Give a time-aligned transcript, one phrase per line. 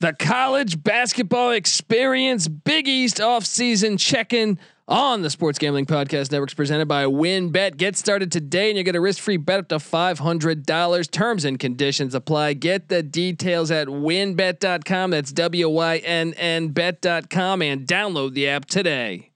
[0.00, 6.86] The college basketball experience, Big East offseason check-in on the Sports Gambling Podcast Networks presented
[6.86, 7.76] by WynnBET.
[7.76, 11.10] Get started today and you get a risk-free bet up to $500.
[11.10, 12.52] Terms and conditions apply.
[12.52, 15.10] Get the details at wynnbet.com.
[15.10, 19.32] That's W-Y-N-N bet.com and download the app today.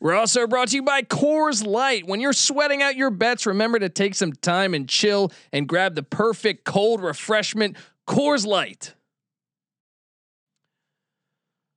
[0.00, 2.06] We're also brought to you by Coors Light.
[2.06, 5.94] When you're sweating out your bets, remember to take some time and chill and grab
[5.94, 7.76] the perfect cold refreshment–
[8.06, 8.94] Coors Light.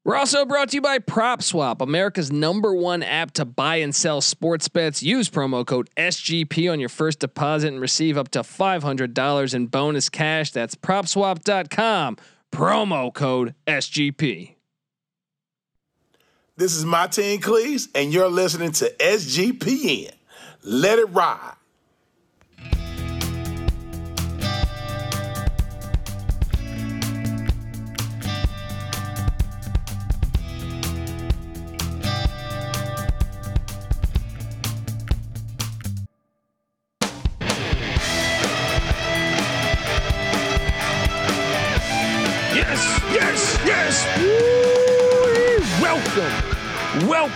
[0.08, 4.22] We're also brought to you by PropSwap, America's number one app to buy and sell
[4.22, 5.04] sports bets.
[5.04, 10.08] Use promo code SGP on your first deposit and receive up to $500 in bonus
[10.08, 10.52] cash.
[10.52, 12.16] That's propswap.com.
[12.54, 14.56] Promo code SGP.
[16.56, 20.14] This is Martin Cleese, and you're listening to SGPN.
[20.64, 21.57] Let it ride.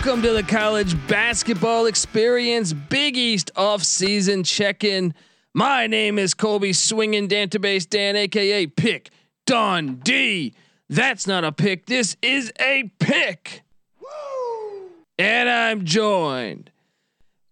[0.04, 5.14] Welcome to the college basketball experience, Big East off-season check-in.
[5.54, 9.10] My name is Colby Swinging Database Dan, aka Pick
[9.46, 10.54] Dundee.
[10.88, 11.86] That's not a pick.
[11.86, 13.62] This is a pick.
[14.00, 14.90] Woo!
[15.20, 16.72] And I'm joined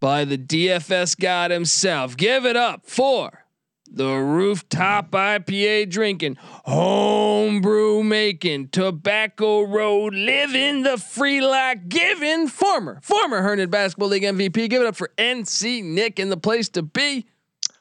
[0.00, 2.16] by the DFS god himself.
[2.16, 3.44] Give it up for
[3.92, 13.42] the rooftop IPA drinking, homebrew making, tobacco road living, the free life giving, former former
[13.42, 14.70] Herndon Basketball League MVP.
[14.70, 17.26] Give it up for NC Nick and the place to be.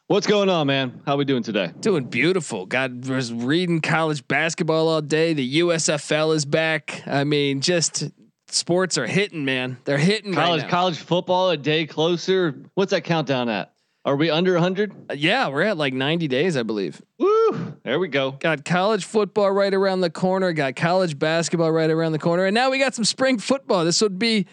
[0.07, 1.01] What's going on, man?
[1.05, 1.71] How we doing today?
[1.79, 2.65] Doing beautiful.
[2.65, 5.33] God was reading college basketball all day.
[5.33, 7.03] The USFL is back.
[7.05, 8.09] I mean, just
[8.47, 9.77] sports are hitting, man.
[9.83, 10.33] They're hitting.
[10.33, 12.55] College right college football a day closer.
[12.73, 13.71] What's that countdown at?
[14.05, 14.93] Are we under 100?
[15.09, 17.01] Uh, yeah, we're at like 90 days, I believe.
[17.17, 17.75] Woo!
[17.83, 18.31] There we go.
[18.31, 20.53] Got college football right around the corner.
[20.53, 23.83] Got college basketball right around the corner, and now we got some spring football.
[23.83, 24.45] This would be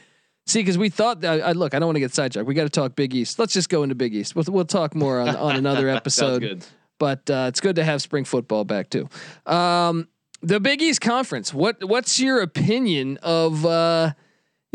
[0.47, 1.43] see because we thought that.
[1.43, 2.47] I, look, I don't want to get sidetracked.
[2.47, 3.39] We got to talk Big East.
[3.39, 4.35] Let's just go into Big East.
[4.35, 6.65] We'll we'll talk more on on another episode.
[6.99, 9.09] But uh, it's good to have spring football back too.
[9.45, 10.09] Um,
[10.43, 11.55] the Big East Conference.
[11.55, 13.65] What what's your opinion of?
[13.65, 14.13] Uh,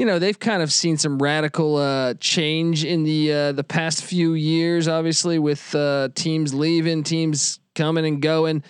[0.02, 4.04] you know they've kind of seen some radical uh, change in the uh, the past
[4.04, 4.88] few years.
[4.88, 8.64] Obviously, with uh, teams leaving, teams coming and going.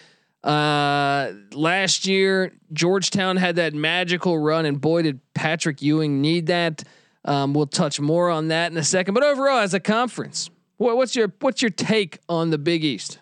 [0.43, 6.83] Uh, last year, Georgetown had that magical run, and boy, did Patrick Ewing need that.
[7.23, 9.13] Um, we'll touch more on that in a second.
[9.13, 13.19] But overall, as a conference, what, what's your what's your take on the Big East?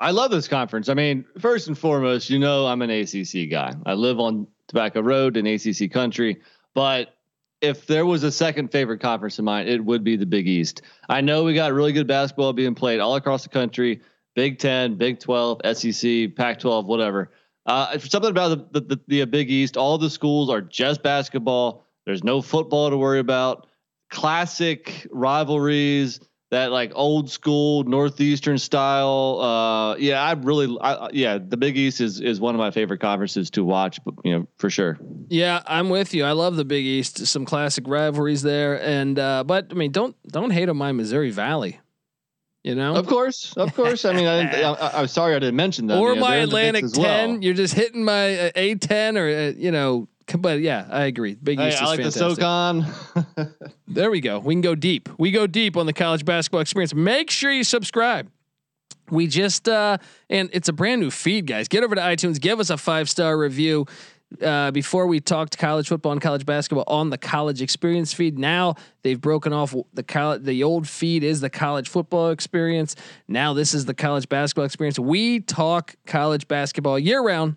[0.00, 0.88] I love this conference.
[0.88, 3.72] I mean, first and foremost, you know I'm an ACC guy.
[3.86, 6.40] I live on Tobacco Road in ACC country,
[6.74, 7.14] but
[7.62, 10.82] if there was a second favorite conference of mine, it would be the Big East.
[11.08, 14.02] I know we got really good basketball being played all across the country.
[14.34, 17.30] Big Ten, Big Twelve, SEC, Pac twelve, whatever.
[17.64, 19.76] Uh, something about the, the, the Big East.
[19.76, 21.86] All the schools are just basketball.
[22.04, 23.68] There's no football to worry about.
[24.10, 26.20] Classic rivalries
[26.52, 29.40] that like old school northeastern style.
[29.40, 33.00] Uh, yeah, I really, I, yeah, the Big East is is one of my favorite
[33.00, 33.98] conferences to watch.
[34.04, 34.98] But you know, for sure.
[35.28, 36.24] Yeah, I'm with you.
[36.24, 37.26] I love the Big East.
[37.26, 41.30] Some classic rivalries there, and uh, but I mean, don't don't hate on my Missouri
[41.30, 41.80] Valley.
[42.62, 44.04] You know, of course, of course.
[44.04, 45.98] I mean, I, am sorry I didn't mention that.
[45.98, 47.30] Or you know, my Atlantic ten.
[47.30, 47.42] Well.
[47.42, 50.06] You're just hitting my uh, A ten, or uh, you know,
[50.38, 51.34] but yeah, I agree.
[51.34, 51.78] Big East.
[51.78, 52.28] hey, I like fantastic.
[52.28, 52.86] the SoCon.
[53.94, 54.38] there we go.
[54.38, 55.08] We can go deep.
[55.18, 56.94] We go deep on the college basketball experience.
[56.94, 58.30] Make sure you subscribe.
[59.10, 59.98] We just uh
[60.30, 61.68] and it's a brand new feed, guys.
[61.68, 63.86] Get over to iTunes, give us a five star review.
[64.42, 68.38] Uh, before we talked college football and college basketball on the college experience feed.
[68.38, 70.44] Now they've broken off the college.
[70.44, 72.96] The old feed is the college football experience.
[73.28, 74.98] Now this is the college basketball experience.
[74.98, 77.56] We talk college basketball year round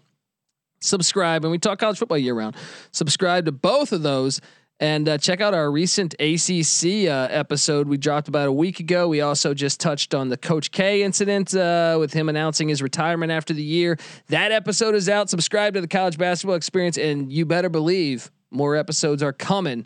[0.85, 2.55] subscribe, and we talk college football year round.
[2.91, 4.41] Subscribe to both of those.
[4.79, 9.07] And uh, check out our recent ACC uh, episode we dropped about a week ago.
[9.07, 13.31] We also just touched on the Coach K incident uh, with him announcing his retirement
[13.31, 13.97] after the year.
[14.27, 15.29] That episode is out.
[15.29, 19.85] Subscribe to the College Basketball Experience, and you better believe more episodes are coming,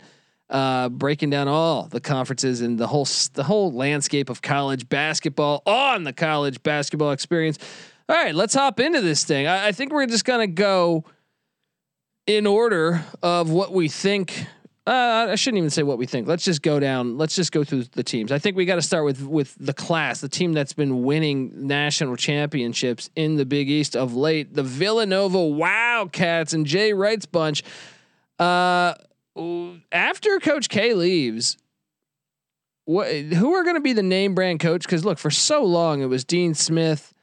[0.49, 5.61] uh, breaking down all the conferences and the whole the whole landscape of college basketball
[5.67, 7.59] on the College Basketball Experience.
[8.07, 9.45] All right, let's hop into this thing.
[9.45, 11.03] I, I think we're just gonna go
[12.25, 14.47] in order of what we think.
[14.89, 16.27] Uh, I shouldn't even say what we think.
[16.27, 17.15] Let's just go down.
[17.15, 18.31] Let's just go through the teams.
[18.31, 21.67] I think we got to start with with the class, the team that's been winning
[21.67, 27.61] national championships in the Big East of late, the Villanova Wildcats and Jay Wright's bunch.
[28.39, 28.95] Uh,
[29.91, 31.55] after Coach K leaves,
[32.85, 34.81] what who are going to be the name brand coach?
[34.81, 37.13] Because look, for so long it was Dean Smith,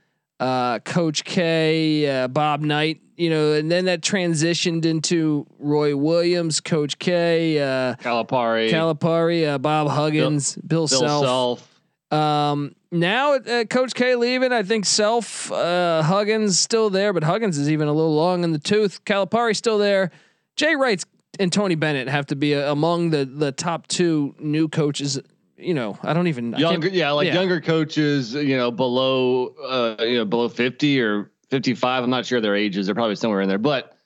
[0.40, 6.60] uh, Coach K, uh, Bob Knight, you know, and then that transitioned into Roy Williams,
[6.60, 11.24] Coach K, uh, Calipari, Calipari, uh, Bob Huggins, Bill, Bill Self.
[11.24, 11.72] Self.
[12.12, 17.58] Um, now uh, Coach K leaving, I think Self, uh, Huggins still there, but Huggins
[17.58, 19.04] is even a little long in the tooth.
[19.04, 20.10] Calipari still there.
[20.56, 21.04] Jay Wright's
[21.38, 25.18] and Tony Bennett have to be uh, among the the top two new coaches
[25.56, 27.34] you know, I don't even younger, yeah, like yeah.
[27.34, 32.04] younger coaches, you know, below, uh, you know, below fifty or fifty-five.
[32.04, 32.86] I'm not sure their ages.
[32.86, 33.96] They're probably somewhere in there, but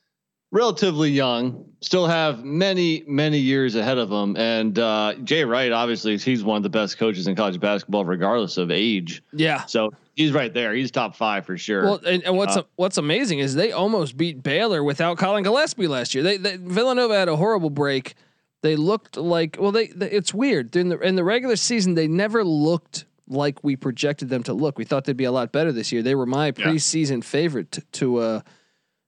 [0.53, 1.67] relatively young.
[1.83, 4.37] Still have many, many years ahead of them.
[4.37, 8.59] And uh, Jay Wright, obviously, he's one of the best coaches in college basketball, regardless
[8.59, 9.23] of age.
[9.33, 9.65] Yeah.
[9.65, 10.75] So he's right there.
[10.75, 11.85] He's top five for sure.
[11.85, 15.87] Well, and, and what's uh, what's amazing is they almost beat Baylor without Collin Gillespie
[15.87, 16.23] last year.
[16.23, 18.15] They, they Villanova had a horrible break
[18.63, 22.09] they looked like well, they, they it's weird in the in the regular season they
[22.09, 24.77] never looked like we projected them to look.
[24.77, 26.03] We thought they'd be a lot better this year.
[26.03, 27.29] They were my preseason yeah.
[27.29, 28.41] favorite to to, uh,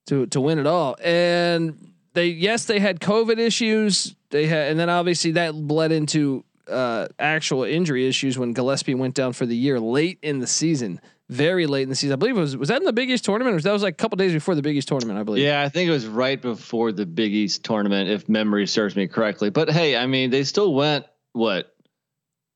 [0.07, 0.97] to to win it all.
[1.03, 4.15] And they yes they had COVID issues.
[4.31, 9.15] They had and then obviously that bled into uh, actual injury issues when Gillespie went
[9.15, 11.01] down for the year late in the season
[11.32, 12.12] very late in the season.
[12.12, 13.82] I believe it was was that in the Big East tournament, or was that was
[13.82, 15.19] like a couple days before the Big East tournament?
[15.19, 15.44] I believe.
[15.44, 19.08] Yeah, I think it was right before the Big East tournament, if memory serves me
[19.08, 19.50] correctly.
[19.50, 21.73] But hey, I mean, they still went what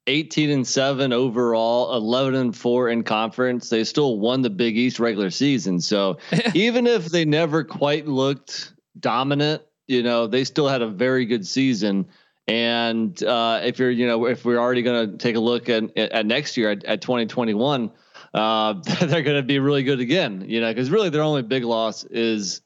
[0.07, 3.69] 18 and 7 overall, 11 and 4 in conference.
[3.69, 5.81] They still won the Big East regular season.
[5.81, 6.19] So
[6.55, 11.47] even if they never quite looked dominant, you know, they still had a very good
[11.47, 12.07] season.
[12.49, 15.97] And uh, if you're, you know, if we're already going to take a look at,
[15.97, 17.91] at next year at, at 2021,
[18.37, 20.45] uh, they're going to be really good again.
[20.47, 22.63] You know, because really their only big loss is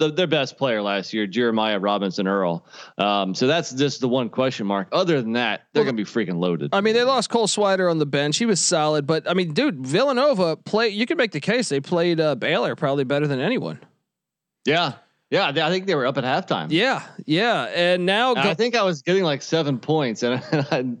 [0.00, 2.66] the, their best player last year, Jeremiah Robinson Earl.
[2.98, 4.88] Um, so that's just the one question mark.
[4.92, 6.70] Other than that, they're well, going to be freaking loaded.
[6.72, 8.38] I mean, they lost Cole Swider on the bench.
[8.38, 10.88] He was solid, but I mean, dude, Villanova play.
[10.88, 13.78] You can make the case they played uh, Baylor probably better than anyone.
[14.64, 14.94] Yeah,
[15.30, 16.66] yeah, I think they were up at halftime.
[16.70, 20.42] Yeah, yeah, and now go- I think I was getting like seven points, and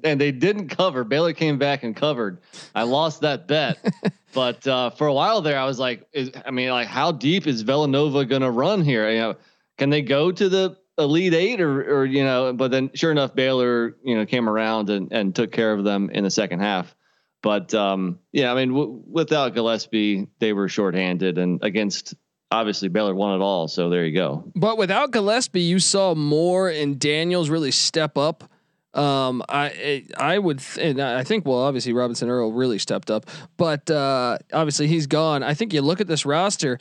[0.04, 1.02] and they didn't cover.
[1.04, 2.38] Baylor came back and covered.
[2.74, 3.78] I lost that bet,
[4.32, 7.46] but uh, for a while there, I was like, is, I mean, like, how deep
[7.46, 9.10] is Villanova going to run here?
[9.10, 9.36] You know,
[9.78, 12.52] can they go to the Elite Eight, or or you know?
[12.52, 16.08] But then, sure enough, Baylor, you know, came around and and took care of them
[16.10, 16.94] in the second half.
[17.42, 22.14] But um, yeah, I mean, w- without Gillespie, they were shorthanded, and against
[22.50, 23.68] obviously Baylor won it all.
[23.68, 24.44] So there you go.
[24.54, 28.44] But without Gillespie, you saw Moore and Daniels really step up.
[28.92, 33.26] Um, I I would th- I think well obviously Robinson Earl really stepped up,
[33.56, 35.44] but uh, obviously he's gone.
[35.44, 36.78] I think you look at this roster,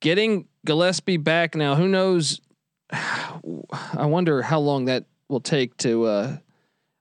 [0.00, 1.76] getting Gillespie back now.
[1.76, 2.40] Who knows?
[2.92, 6.04] I wonder how long that will take to.
[6.04, 6.36] Uh,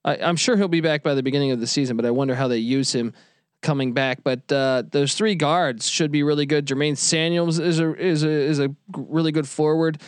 [0.05, 2.35] I, I'm sure he'll be back by the beginning of the season, but I wonder
[2.35, 3.13] how they use him
[3.61, 4.23] coming back.
[4.23, 6.65] But uh, those three guards should be really good.
[6.65, 10.01] Jermaine Samuels is a is a is a really good forward.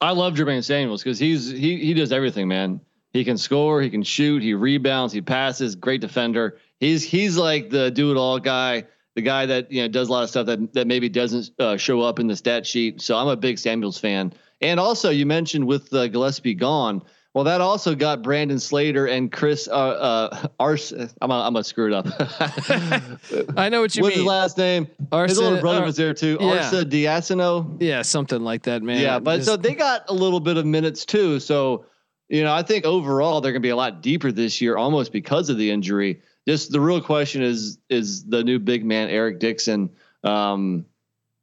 [0.00, 2.80] I love Jermaine Samuels because he's he he does everything, man.
[3.12, 5.74] He can score, he can shoot, he rebounds, he passes.
[5.74, 6.58] Great defender.
[6.78, 8.84] He's he's like the do it all guy,
[9.14, 11.76] the guy that you know does a lot of stuff that that maybe doesn't uh,
[11.76, 13.00] show up in the stat sheet.
[13.00, 14.32] So I'm a big Samuels fan.
[14.60, 17.02] And also, you mentioned with uh, Gillespie gone
[17.38, 20.90] well, that also got Brandon Slater and Chris uh, uh Ars.
[20.90, 22.06] I'm gonna, I'm gonna screw it up.
[23.56, 24.26] I know what you What's mean.
[24.26, 24.88] What's his last name?
[25.12, 26.36] Arsa, his older brother uh, was there too.
[26.40, 26.68] Yeah.
[26.68, 27.80] Arsa Diacono.
[27.80, 29.00] Yeah, something like that, man.
[29.00, 31.38] Yeah, but Just, so they got a little bit of minutes too.
[31.38, 31.84] So
[32.28, 35.48] you know, I think overall they're gonna be a lot deeper this year, almost because
[35.48, 36.20] of the injury.
[36.48, 39.90] Just the real question is is the new big man Eric Dixon.
[40.24, 40.86] Um,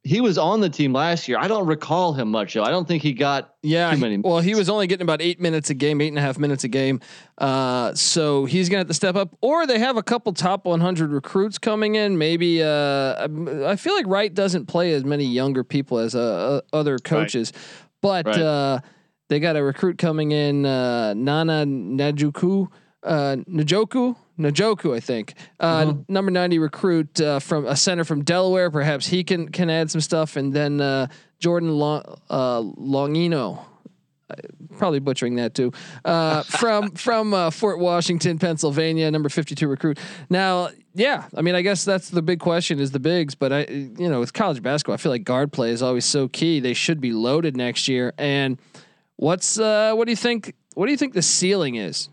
[0.06, 1.36] he was on the team last year.
[1.38, 2.62] I don't recall him much though.
[2.62, 3.90] I don't think he got yeah.
[3.90, 6.22] Too many well, he was only getting about eight minutes a game, eight and a
[6.22, 7.00] half minutes a game.
[7.38, 9.36] Uh, so he's gonna have to step up.
[9.40, 12.18] Or they have a couple top 100 recruits coming in.
[12.18, 13.26] Maybe uh,
[13.66, 16.20] I feel like Wright doesn't play as many younger people as uh,
[16.72, 17.92] uh other coaches, right.
[18.00, 18.38] but right.
[18.38, 18.80] Uh,
[19.28, 22.68] they got a recruit coming in, uh, Nana Najuku,
[23.04, 24.16] Najoku.
[24.38, 26.12] Najoku, I think, uh, mm-hmm.
[26.12, 28.70] number ninety recruit uh, from a center from Delaware.
[28.70, 31.06] Perhaps he can can add some stuff, and then uh,
[31.38, 33.64] Jordan Long, uh, Longino,
[34.76, 35.72] probably butchering that too,
[36.04, 39.98] uh, from from uh, Fort Washington, Pennsylvania, number fifty two recruit.
[40.28, 43.66] Now, yeah, I mean, I guess that's the big question is the bigs, but I,
[43.66, 46.60] you know, with college basketball, I feel like guard play is always so key.
[46.60, 48.12] They should be loaded next year.
[48.18, 48.58] And
[49.16, 50.54] what's what do you think?
[50.76, 52.10] what do you think the ceiling is?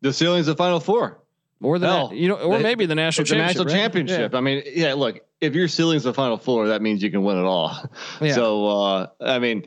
[0.00, 1.20] The ceiling's the final four.
[1.64, 3.56] Or the Hell, you know, or maybe the national the championship.
[3.56, 3.82] national right?
[3.82, 4.34] championship.
[4.34, 4.92] I mean, yeah.
[4.92, 7.74] Look, if your ceiling's the final four, that means you can win it all.
[8.20, 8.26] Yeah.
[8.26, 8.34] Yeah.
[8.34, 9.66] So, uh, I mean,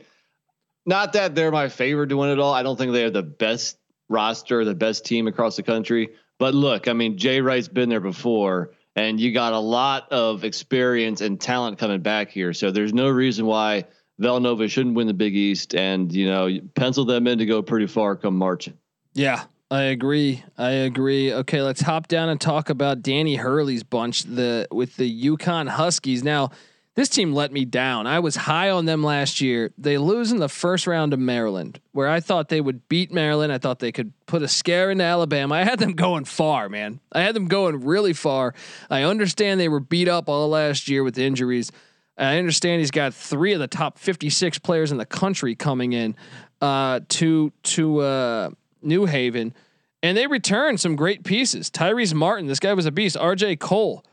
[0.86, 2.54] not that they're my favorite to win it all.
[2.54, 3.78] I don't think they have the best
[4.08, 6.10] roster, the best team across the country.
[6.38, 10.44] But look, I mean, Jay Wright's been there before, and you got a lot of
[10.44, 12.52] experience and talent coming back here.
[12.52, 13.86] So there's no reason why
[14.18, 17.86] Villanova shouldn't win the Big East, and you know, pencil them in to go pretty
[17.86, 18.68] far come March.
[19.14, 20.42] Yeah, I agree.
[20.56, 21.32] I agree.
[21.32, 26.24] Okay, let's hop down and talk about Danny Hurley's bunch the with the UConn Huskies.
[26.24, 26.50] Now,
[26.94, 28.06] this team let me down.
[28.06, 29.70] I was high on them last year.
[29.76, 33.52] They lose in the first round to Maryland, where I thought they would beat Maryland.
[33.52, 35.56] I thought they could put a scare into Alabama.
[35.56, 36.98] I had them going far, man.
[37.12, 38.54] I had them going really far.
[38.88, 41.70] I understand they were beat up all last year with injuries.
[42.16, 46.16] I understand he's got three of the top 56 players in the country coming in
[46.60, 48.50] uh, to to uh,
[48.82, 49.54] New Haven,
[50.02, 51.70] and they returned some great pieces.
[51.70, 53.16] Tyrese Martin, this guy was a beast.
[53.16, 53.56] R.J.
[53.56, 54.04] Cole.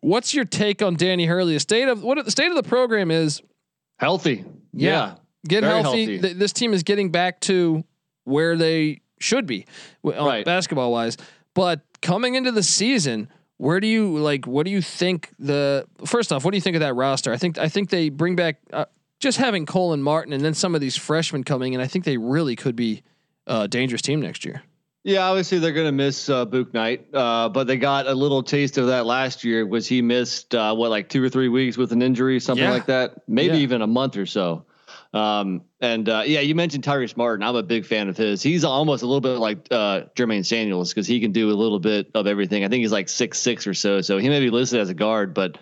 [0.00, 1.54] What's your take on Danny Hurley?
[1.54, 3.42] The state of what the state of the program is.
[3.98, 4.44] Healthy,
[4.74, 5.14] Yeah,
[5.48, 5.82] get healthy.
[6.04, 6.18] healthy.
[6.20, 7.82] Th- this team is getting back to
[8.24, 9.64] where they should be,
[10.02, 10.44] Right.
[10.44, 11.16] basketball wise.
[11.54, 14.46] But coming into the season, where do you like?
[14.46, 16.44] What do you think the first off?
[16.44, 17.32] What do you think of that roster?
[17.32, 18.84] I think I think they bring back uh,
[19.18, 21.80] just having Cole and Martin, and then some of these freshmen coming in.
[21.80, 23.02] I think they really could be
[23.46, 24.62] a dangerous team next year.
[25.04, 28.76] Yeah, obviously they're going to miss uh, Bouknight, uh, but they got a little taste
[28.76, 29.64] of that last year.
[29.64, 32.72] Was he missed uh, what like two or three weeks with an injury, something Yeah.
[32.72, 33.22] like that?
[33.28, 33.62] Maybe Yeah.
[33.62, 34.64] even a month or so.
[35.14, 37.46] Um, and uh, yeah, you mentioned Tyrese Martin.
[37.46, 38.42] I'm a big fan of his.
[38.42, 41.78] He's almost a little bit like uh, Jermaine Samuels because he can do a little
[41.78, 42.64] bit of everything.
[42.64, 44.94] I think he's like six six or so, so he may be listed as a
[44.94, 45.56] guard, but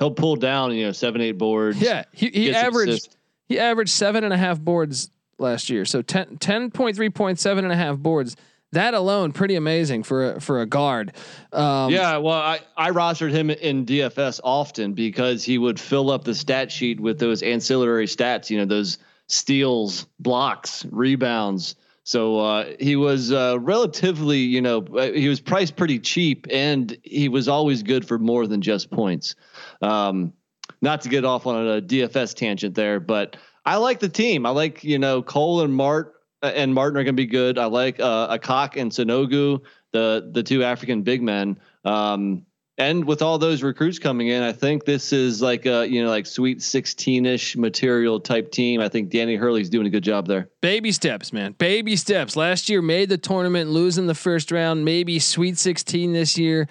[0.00, 1.80] he'll pull down you know seven eight boards.
[1.80, 3.16] Yeah, he, he averaged assists.
[3.48, 5.84] he averaged seven and a half boards last year.
[5.84, 8.36] So 10, 10.3 points, seven and a half boards.
[8.72, 11.14] That alone, pretty amazing for a, for a guard.
[11.54, 16.24] Um, Yeah, well, I, I rostered him in DFS often because he would fill up
[16.24, 21.76] the stat sheet with those ancillary stats, you know, those steals, blocks, rebounds.
[22.04, 26.96] So uh, he was uh, relatively, you know, uh, he was priced pretty cheap and
[27.02, 29.34] he was always good for more than just points.
[29.80, 30.32] Um,
[30.80, 33.36] not to get off on a DFS tangent there, but
[33.68, 34.46] I like the team.
[34.46, 37.58] I like, you know, Cole and Mart uh, and Martin are going to be good.
[37.58, 39.60] I like uh, Akok and Sanogo,
[39.92, 41.60] the the two African big men.
[41.84, 42.46] Um,
[42.78, 46.08] and with all those recruits coming in, I think this is like a you know
[46.08, 48.80] like sweet sixteen ish material type team.
[48.80, 50.48] I think Danny Hurley's doing a good job there.
[50.62, 51.52] Baby steps, man.
[51.52, 52.36] Baby steps.
[52.36, 56.68] Last year made the tournament, losing the first round, maybe Sweet 16 this year.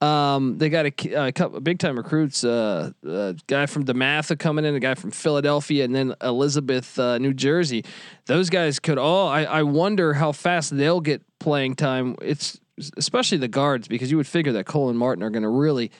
[0.00, 2.44] Um, they got a, a couple big time recruits.
[2.44, 7.16] Uh, a guy from DeMatha coming in, a guy from Philadelphia, and then Elizabeth, uh,
[7.18, 7.84] New Jersey.
[8.26, 9.28] Those guys could all.
[9.28, 12.16] I, I wonder how fast they'll get playing time.
[12.20, 12.60] It's
[12.98, 15.90] especially the guards because you would figure that Cole and Martin are going to really,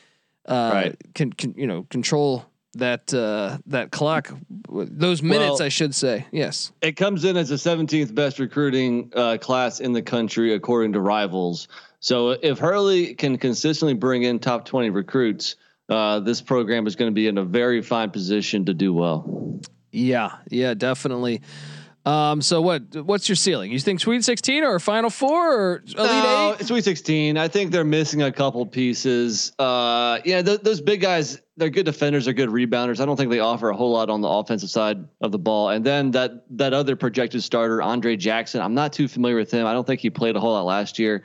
[0.47, 0.97] uh, Right.
[1.15, 4.31] can, can you know control that uh that clock
[4.69, 9.11] those minutes Well- I should say yes It comes in as the 17th best recruiting
[9.17, 11.69] uh, class in the country according to Rivals.
[12.07, 15.57] So if Hurley can consistently bring in top 20 recruits,
[15.89, 19.61] uh, this program is going to be in a very fine position to do well.
[19.91, 21.43] Yeah, yeah, definitely.
[22.05, 23.73] Um, so what what's your ceiling?
[23.73, 26.65] You think Sweet 16 or Final Four or Elite No, Eight?
[26.65, 27.37] Sweet 16.
[27.37, 29.51] I think they're missing a couple pieces.
[29.59, 33.01] Uh, yeah, th- those big guys, they're good defenders, they're good rebounders.
[33.01, 35.71] I don't think they offer a whole lot on the offensive side of the ball.
[35.71, 39.67] And then that that other projected starter, Andre Jackson, I'm not too familiar with him.
[39.67, 41.25] I don't think he played a whole lot last year.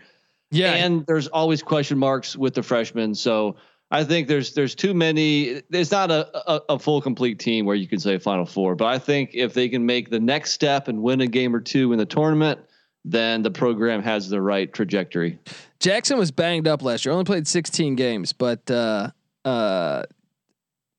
[0.52, 3.16] Yeah, And there's always question marks with the freshmen.
[3.16, 3.56] So
[3.90, 5.62] I think there's there's too many.
[5.70, 8.76] It's not a, a, a full complete team where you can say Final Four.
[8.76, 11.60] But I think if they can make the next step and win a game or
[11.60, 12.60] two in the tournament,
[13.04, 15.40] then the program has the right trajectory.
[15.80, 17.12] Jackson was banged up last year.
[17.12, 19.10] Only played 16 games, but uh,
[19.44, 20.04] uh,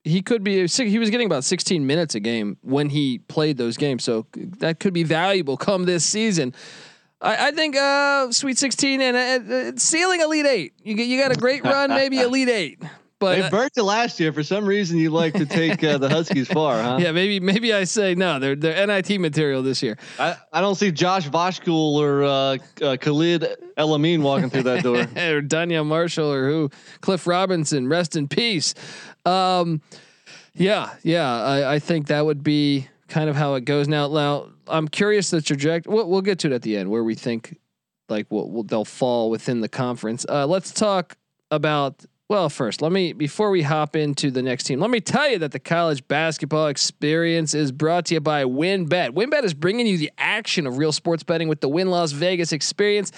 [0.05, 0.67] he could be.
[0.67, 4.81] He was getting about 16 minutes a game when he played those games, so that
[4.81, 6.55] could be valuable come this season.
[7.23, 10.75] I, I think uh, Sweet 16 and uh, uh, ceiling Elite Eight.
[10.83, 12.83] You get you got a great run, maybe Elite Eight.
[13.21, 14.33] But They burnt it last year.
[14.33, 16.99] For some reason, you like to take uh, the Huskies far, huh?
[17.01, 18.41] yeah, maybe maybe I say no.
[18.41, 19.97] They're they're NIT material this year.
[20.19, 24.97] I, I don't see Josh Vashkul or uh, uh, Khalid El-Amin walking through that door.
[25.03, 28.75] or Donyell Marshall or who, Cliff Robinson, rest in peace.
[29.25, 29.81] Um,
[30.55, 34.09] yeah, yeah, I, I think that would be kind of how it goes now.
[34.09, 35.93] Now, I'm curious the trajectory.
[35.93, 37.59] We'll, we'll get to it at the end where we think
[38.09, 40.27] like we'll, we'll, they'll fall within the conference.
[40.29, 41.17] Uh, let's talk
[41.51, 45.29] about Well, first, let me before we hop into the next team, let me tell
[45.29, 49.11] you that the college basketball experience is brought to you by WynnBET.
[49.11, 52.53] WynnBET is bringing you the action of real sports betting with the Wynn Las Vegas
[52.53, 53.13] experience.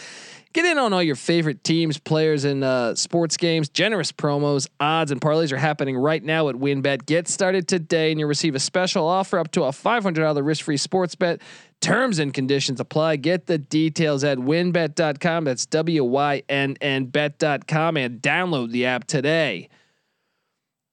[0.55, 3.69] Get in on all your favorite teams, players, and uh, sports games.
[3.69, 7.07] Generous promos, odds, and parlays are happening right now at WynnBET.
[7.07, 11.17] Get started today, and you'll receive a special offer up to a $500 risk-free sports
[11.17, 11.43] bet.
[11.81, 13.17] Terms and conditions apply.
[13.17, 15.43] Get the details at wynnbet.com.
[15.43, 19.69] That's W Y N N bet.com and download the app today.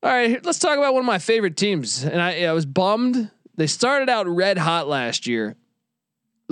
[0.02, 2.04] All right, let's talk about one of my favorite teams.
[2.04, 3.30] And I, I was bummed.
[3.58, 5.56] They started out red hot last year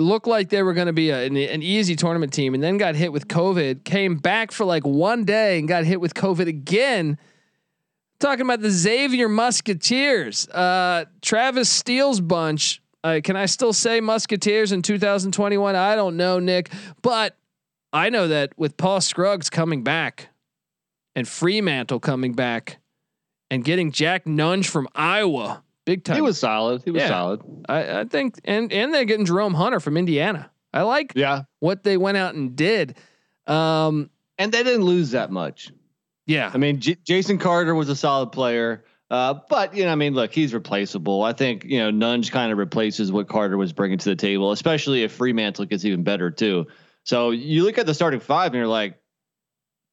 [0.00, 2.76] looked like they were going to be a, an, an, easy tournament team and then
[2.76, 6.46] got hit with COVID, came back for like one day and got hit with COVID
[6.46, 7.18] again.
[8.18, 12.82] Talking about the Xavier Musketeers, uh, Travis Steele's bunch.
[13.02, 15.74] Uh, can I still say Musketeers in 2021?
[15.74, 17.36] I don't know, Nick, but
[17.92, 20.28] I know that with Paul Scruggs coming back
[21.14, 22.78] and Freemantle coming back
[23.50, 26.14] and getting Jack Nunge from Iowa big time.
[26.14, 26.82] He was solid.
[26.84, 27.08] He was yeah.
[27.08, 27.42] solid.
[27.68, 30.50] I, I, think, and and they're getting Jerome Hunter from Indiana.
[30.72, 32.96] I like yeah what they went out and did.
[33.48, 35.72] Um, and they didn't lose that much.
[36.26, 38.84] Yeah, I mean, J- Jason Carter was a solid player.
[39.10, 41.24] Uh, but you know, I mean, look, he's replaceable.
[41.24, 44.52] I think you know Nunge kind of replaces what Carter was bringing to the table,
[44.52, 46.68] especially if Freemantle gets even better too.
[47.02, 49.00] So you look at the starting five and you're like,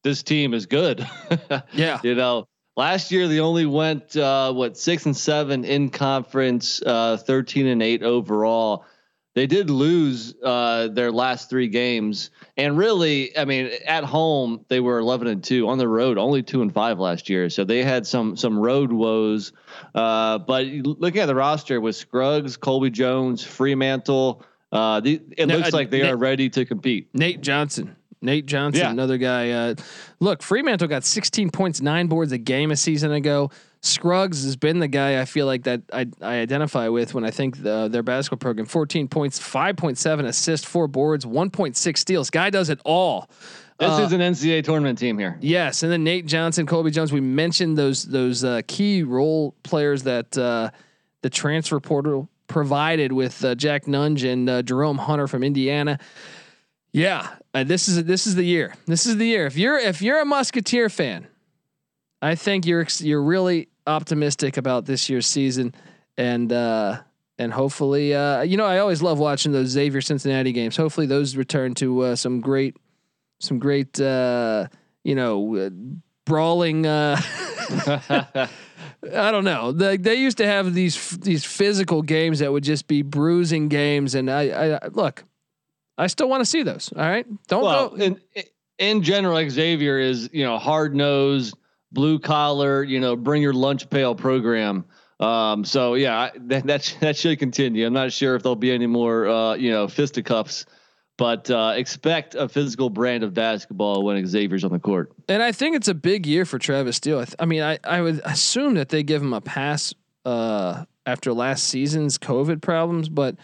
[0.03, 1.07] this team is good.
[1.73, 2.47] yeah, you know,
[2.77, 7.81] Last year they only went uh, what six and seven in conference, uh, thirteen and
[7.81, 8.85] eight overall.
[9.33, 14.79] They did lose uh, their last three games, and really, I mean, at home they
[14.79, 15.67] were eleven and two.
[15.67, 17.49] On the road, only two and five last year.
[17.49, 19.53] So they had some some road woes.
[19.95, 25.73] Uh, but looking at the roster with Scruggs, Colby Jones, Freemantle, uh, the, it looks
[25.73, 27.09] uh, like they Nate, are ready to compete.
[27.13, 27.95] Nate Johnson.
[28.21, 28.91] Nate Johnson, yeah.
[28.91, 29.51] another guy.
[29.51, 29.75] Uh,
[30.19, 33.51] look, Freemantle got 16 points, nine boards a game a season ago.
[33.81, 37.31] Scruggs has been the guy I feel like that I, I identify with when I
[37.31, 38.65] think the, their basketball program.
[38.65, 42.29] 14 points, 5.7 assists, four boards, 1.6 steals.
[42.29, 43.29] Guy does it all.
[43.79, 45.37] This uh, is an NCAA tournament team here.
[45.39, 47.11] Yes, and then Nate Johnson, Colby Jones.
[47.11, 50.71] We mentioned those those uh, key role players that uh,
[51.21, 55.99] the transfer portal provided with uh, Jack Nunge and uh, Jerome Hunter from Indiana.
[56.91, 58.75] Yeah, uh, this is this is the year.
[58.85, 59.47] This is the year.
[59.47, 61.27] If you're if you're a Musketeer fan,
[62.21, 65.73] I think you're you're really optimistic about this year's season,
[66.17, 66.99] and uh,
[67.39, 70.77] and hopefully, uh, you know, I always love watching those Xavier Cincinnati games.
[70.77, 72.77] Hopefully, those return to uh, some great,
[73.39, 74.67] some great, uh,
[75.03, 75.69] you know, uh,
[76.25, 76.85] brawling.
[76.85, 77.19] Uh,
[79.13, 79.71] I don't know.
[79.71, 84.15] They, they used to have these these physical games that would just be bruising games,
[84.15, 85.23] and I, I look.
[85.97, 86.91] I still want to see those.
[86.95, 87.95] All right, don't well, go.
[87.95, 88.21] In
[88.77, 91.57] in general, Xavier is you know hard nosed,
[91.91, 92.83] blue collar.
[92.83, 94.85] You know, bring your lunch pail program.
[95.19, 97.85] Um, so yeah, that that that should continue.
[97.85, 100.65] I'm not sure if there'll be any more uh, you know fisticuffs,
[101.17, 105.11] but uh, expect a physical brand of basketball when Xavier's on the court.
[105.27, 107.19] And I think it's a big year for Travis Steele.
[107.19, 109.93] I, th- I mean, I I would assume that they give him a pass
[110.25, 113.37] uh, after last season's COVID problems, but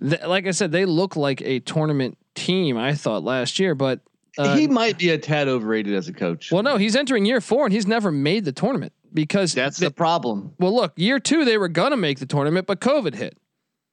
[0.00, 2.76] like I said, they look like a tournament team.
[2.76, 4.00] I thought last year, but
[4.38, 6.52] uh, he might be a tad overrated as a coach.
[6.52, 9.86] Well, no, he's entering year four and he's never made the tournament because that's they,
[9.86, 10.54] the problem.
[10.58, 13.38] Well, look, year two they were gonna make the tournament, but COVID hit.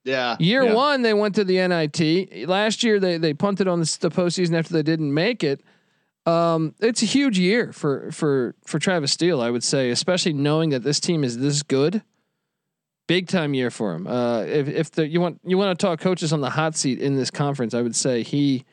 [0.03, 0.35] Yeah.
[0.39, 0.73] Year yeah.
[0.73, 2.47] one they went to the NIT.
[2.47, 5.61] Last year they they punted on the, the postseason after they didn't make it.
[6.25, 10.71] Um, it's a huge year for for for Travis Steele, I would say, especially knowing
[10.71, 12.01] that this team is this good
[13.07, 14.07] big time year for him.
[14.07, 16.99] Uh, if if the, you want you want to talk coaches on the hot seat
[16.99, 18.65] in this conference, I would say he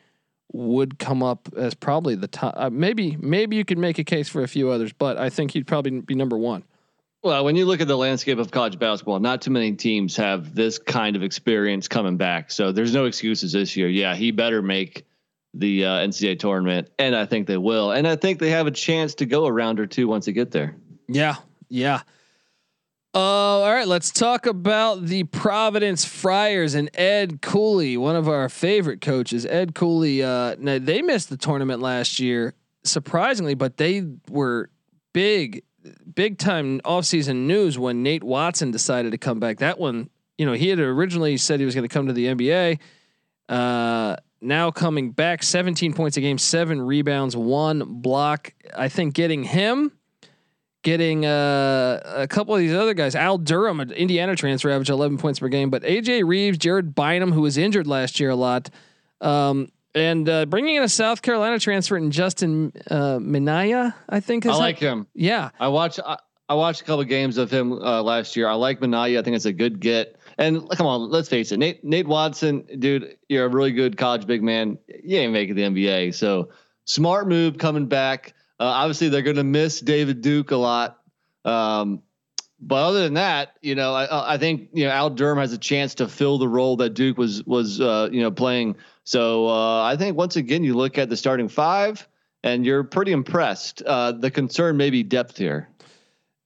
[0.53, 2.53] would come up as probably the top.
[2.57, 5.51] Uh, maybe maybe you could make a case for a few others, but I think
[5.51, 6.63] he'd probably be number one.
[7.23, 10.55] Well, when you look at the landscape of college basketball, not too many teams have
[10.55, 12.49] this kind of experience coming back.
[12.49, 13.87] So there's no excuses this year.
[13.87, 15.05] Yeah, he better make
[15.53, 17.91] the uh, NCAA tournament, and I think they will.
[17.91, 20.31] And I think they have a chance to go a round or two once they
[20.31, 20.75] get there.
[21.07, 21.35] Yeah,
[21.69, 22.01] yeah.
[23.13, 28.47] Uh, all right, let's talk about the Providence Friars and Ed Cooley, one of our
[28.47, 29.45] favorite coaches.
[29.45, 32.53] Ed Cooley, uh, now they missed the tournament last year,
[32.85, 34.69] surprisingly, but they were
[35.13, 35.63] big,
[36.15, 39.57] big time offseason news when Nate Watson decided to come back.
[39.57, 42.27] That one, you know, he had originally said he was going to come to the
[42.27, 42.79] NBA.
[43.49, 48.53] Uh, now coming back, 17 points a game, seven rebounds, one block.
[48.73, 49.91] I think getting him
[50.83, 53.15] getting uh, a couple of these other guys.
[53.15, 55.69] Al Durham, an Indiana transfer, averaged 11 points per game.
[55.69, 58.69] But AJ Reeves, Jared Bynum, who was injured last year a lot,
[59.19, 64.45] um, and uh, bringing in a South Carolina transfer in Justin uh, Minaya, I think.
[64.45, 65.07] I like him.
[65.13, 65.99] Yeah, I watched.
[66.05, 66.17] I,
[66.47, 68.47] I watched a couple of games of him uh, last year.
[68.47, 69.19] I like Minaya.
[69.19, 70.17] I think it's a good get.
[70.37, 74.25] And come on, let's face it, Nate Nate Watson, dude, you're a really good college
[74.25, 74.77] big man.
[75.03, 76.49] You ain't making the NBA, so
[76.85, 78.33] smart move coming back.
[78.61, 80.99] Uh, obviously, they're going to miss David Duke a lot.
[81.43, 82.03] Um,
[82.59, 85.57] but other than that, you know, I, I think you know Al Durham has a
[85.57, 88.75] chance to fill the role that Duke was was uh, you know playing.
[89.03, 92.07] So uh, I think once again, you look at the starting five,
[92.43, 93.81] and you're pretty impressed.
[93.81, 95.67] Uh, the concern may be depth here.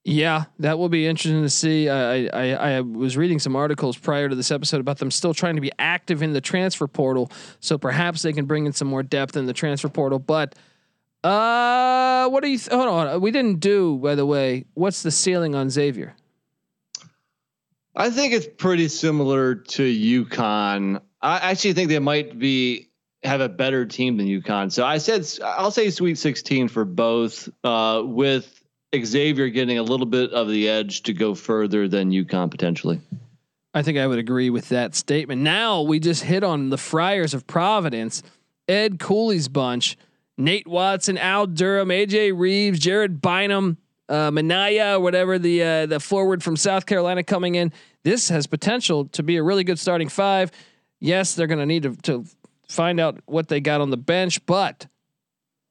[0.04, 1.90] Yeah, that will be interesting to see.
[1.90, 5.56] I, I I was reading some articles prior to this episode about them still trying
[5.56, 9.02] to be active in the transfer portal, so perhaps they can bring in some more
[9.02, 10.18] depth in the transfer portal.
[10.18, 10.54] But
[11.26, 12.58] uh, what do you?
[12.58, 14.64] Th- hold on, we didn't do by the way.
[14.74, 16.14] What's the ceiling on Xavier?
[17.94, 21.00] I think it's pretty similar to UConn.
[21.22, 22.88] I actually think they might be
[23.24, 24.70] have a better team than UConn.
[24.70, 28.62] So I said I'll say Sweet 16 for both, uh, with
[28.94, 33.00] Xavier getting a little bit of the edge to go further than UConn potentially.
[33.74, 35.42] I think I would agree with that statement.
[35.42, 38.22] Now we just hit on the Friars of Providence,
[38.68, 39.96] Ed Cooley's bunch.
[40.38, 46.42] Nate Watson, Al Durham, AJ Reeves, Jared Bynum, uh, Minaya, whatever the uh, the forward
[46.42, 47.72] from South Carolina coming in.
[48.04, 50.52] This has potential to be a really good starting five.
[51.00, 52.24] Yes, they're going to need to
[52.68, 54.86] find out what they got on the bench, but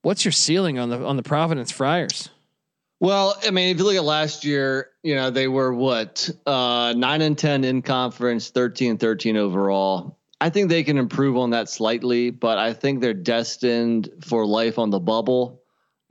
[0.02, 2.30] what's your ceiling on the on the Providence Friars?
[3.00, 6.94] Well, I mean, if you look at last year, you know, they were what, uh,
[6.96, 10.18] 9 and 10 in conference, 13 13 overall.
[10.42, 14.78] I think they can improve on that slightly, but I think they're destined for life
[14.78, 15.62] on the bubble.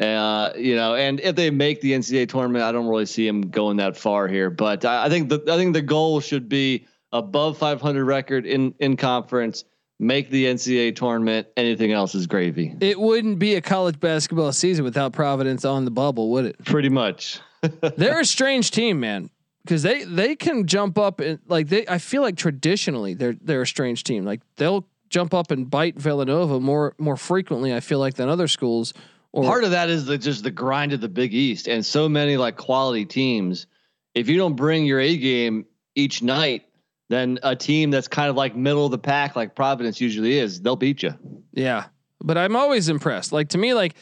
[0.00, 3.42] Uh, you know, and if they make the NCAA tournament, I don't really see them
[3.42, 4.50] going that far here.
[4.50, 8.74] But I, I think the I think the goal should be above 500 record in
[8.80, 9.64] in conference.
[10.00, 11.46] Make the NCAA tournament.
[11.56, 12.74] Anything else is gravy.
[12.80, 16.64] It wouldn't be a college basketball season without Providence on the bubble, would it?
[16.64, 17.38] Pretty much.
[17.96, 19.30] They're a strange team, man
[19.64, 23.62] because they they can jump up and like they I feel like traditionally they're they're
[23.62, 24.24] a strange team.
[24.24, 27.74] Like they'll jump up and bite Villanova more more frequently.
[27.74, 28.94] I feel like than other schools.
[29.32, 32.08] Or part of that is the just the grind of the Big East and so
[32.08, 33.66] many like quality teams.
[34.14, 36.66] If you don't bring your A game each night,
[37.08, 40.60] then a team that's kind of like middle of the pack, like Providence usually is,
[40.60, 41.14] they'll beat you.
[41.52, 41.86] Yeah,
[42.22, 43.32] but I'm always impressed.
[43.32, 43.94] Like to me, like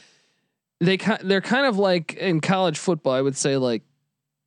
[0.80, 3.14] they they're kind of like in college football.
[3.14, 3.82] I would say like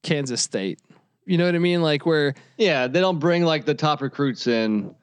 [0.04, 0.80] Kansas State
[1.26, 1.82] you know what I mean?
[1.82, 4.96] Like where yeah, they don't bring like the top recruits in,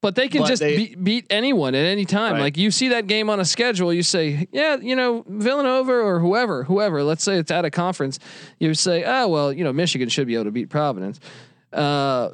[0.00, 2.34] but they can but just they, beat, beat anyone at any time.
[2.34, 2.42] Right.
[2.42, 6.20] Like you see that game on a schedule, you say, yeah, you know Villanova or
[6.20, 7.02] whoever, whoever.
[7.02, 8.18] Let's say it's at a conference,
[8.58, 11.20] you say, oh well, you know Michigan should be able to beat Providence.
[11.72, 12.30] Uh,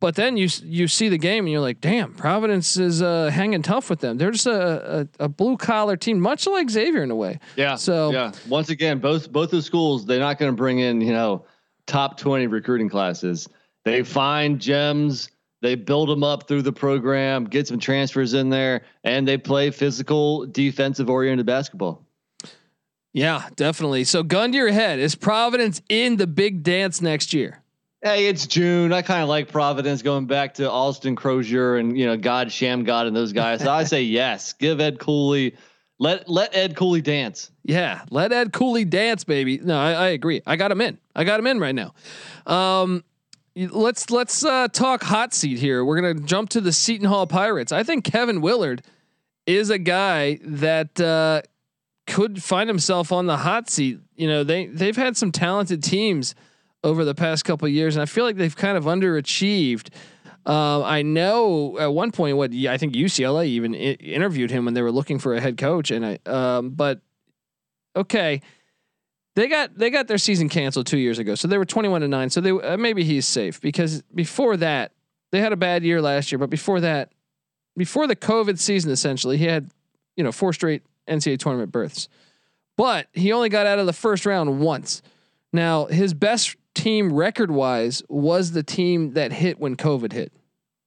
[0.00, 3.62] but then you you see the game and you're like, damn, Providence is uh, hanging
[3.62, 4.16] tough with them.
[4.16, 7.40] They're just a, a, a blue collar team, much like Xavier in a way.
[7.56, 7.74] Yeah.
[7.74, 11.12] So yeah, once again, both both the schools they're not going to bring in you
[11.12, 11.44] know
[11.88, 13.48] top 20 recruiting classes.
[13.84, 15.30] They find gems,
[15.62, 19.70] they build them up through the program, get some transfers in there, and they play
[19.70, 22.04] physical, defensive oriented basketball.
[23.12, 24.04] Yeah, definitely.
[24.04, 27.62] So, gun to your head, is Providence in the big dance next year?
[28.02, 28.92] Hey, it's June.
[28.92, 33.08] I kind of like Providence going back to Austin Croshere and you know God Shammgod,
[33.08, 33.60] and those guys.
[33.60, 34.52] So I say yes.
[34.52, 35.56] Give Ed Cooley
[35.98, 37.50] let let Ed Cooley dance.
[37.64, 39.58] Yeah, let Ed Cooley dance, baby.
[39.58, 40.42] No, I, I agree.
[40.46, 40.98] I got him in.
[41.14, 41.94] I got him in right now.
[42.46, 43.04] Um,
[43.56, 45.84] let's let's uh, talk hot seat here.
[45.84, 47.72] We're gonna jump to the Seton Hall Pirates.
[47.72, 48.82] I think Kevin Willard
[49.46, 51.42] is a guy that uh,
[52.06, 53.98] could find himself on the hot seat.
[54.14, 56.34] You know, they they've had some talented teams
[56.84, 59.88] over the past couple years, and I feel like they've kind of underachieved.
[60.48, 64.72] Uh, I know at one point what I think UCLA even I- interviewed him when
[64.72, 67.02] they were looking for a head coach, and I um, but
[67.94, 68.40] okay,
[69.36, 72.00] they got they got their season canceled two years ago, so they were twenty one
[72.00, 72.30] to nine.
[72.30, 74.92] So they uh, maybe he's safe because before that
[75.32, 77.12] they had a bad year last year, but before that,
[77.76, 79.70] before the COVID season, essentially he had
[80.16, 82.08] you know four straight NCAA tournament berths,
[82.78, 85.02] but he only got out of the first round once.
[85.52, 90.32] Now his best team record wise was the team that hit when COVID hit.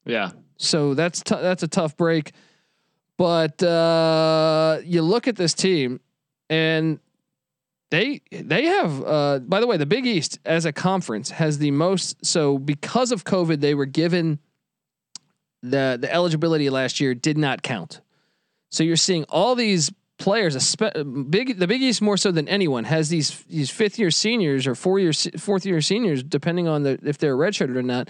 [0.06, 0.32] Yeah.
[0.56, 2.32] So that's t- that's a tough break.
[3.18, 6.00] But uh, you look at this team,
[6.50, 7.00] and
[7.90, 9.04] they they have.
[9.04, 12.26] Uh, by the way, the Big East as a conference has the most.
[12.26, 14.40] So because of COVID, they were given
[15.62, 18.00] the the eligibility last year did not count.
[18.70, 23.10] So you're seeing all these players, big the Big East more so than anyone has
[23.10, 27.18] these these fifth year seniors or four year fourth year seniors, depending on the if
[27.18, 28.10] they're redshirted or not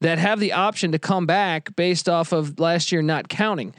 [0.00, 3.74] that have the option to come back based off of last year not counting.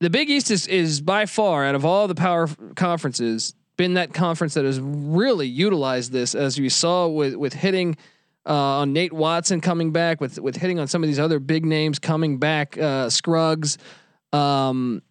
[0.00, 4.14] the Big East is is by far out of all the power conferences been that
[4.14, 7.96] conference that has really utilized this, as you saw with with hitting
[8.46, 11.64] uh, on Nate Watson coming back, with with hitting on some of these other big
[11.64, 13.78] names coming back, uh, Scruggs.
[14.32, 15.02] Um,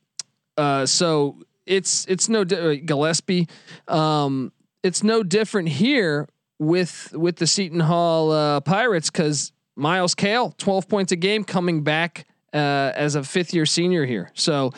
[0.57, 3.47] uh, so it's it's no di- uh, Gillespie.
[3.87, 4.51] Um,
[4.83, 6.27] it's no different here
[6.59, 11.83] with with the Seton Hall uh, Pirates because Myles Cale, twelve points a game, coming
[11.83, 14.31] back uh, as a fifth year senior here.
[14.33, 14.71] So.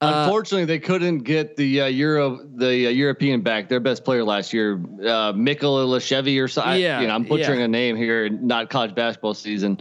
[0.00, 3.68] Uh, Unfortunately, they couldn't get the uh, Euro, the uh, European back.
[3.68, 6.80] Their best player last year, uh, Mikola or something.
[6.82, 7.66] Yeah, you know, I'm butchering yeah.
[7.66, 8.28] a name here.
[8.28, 9.80] Not college basketball season.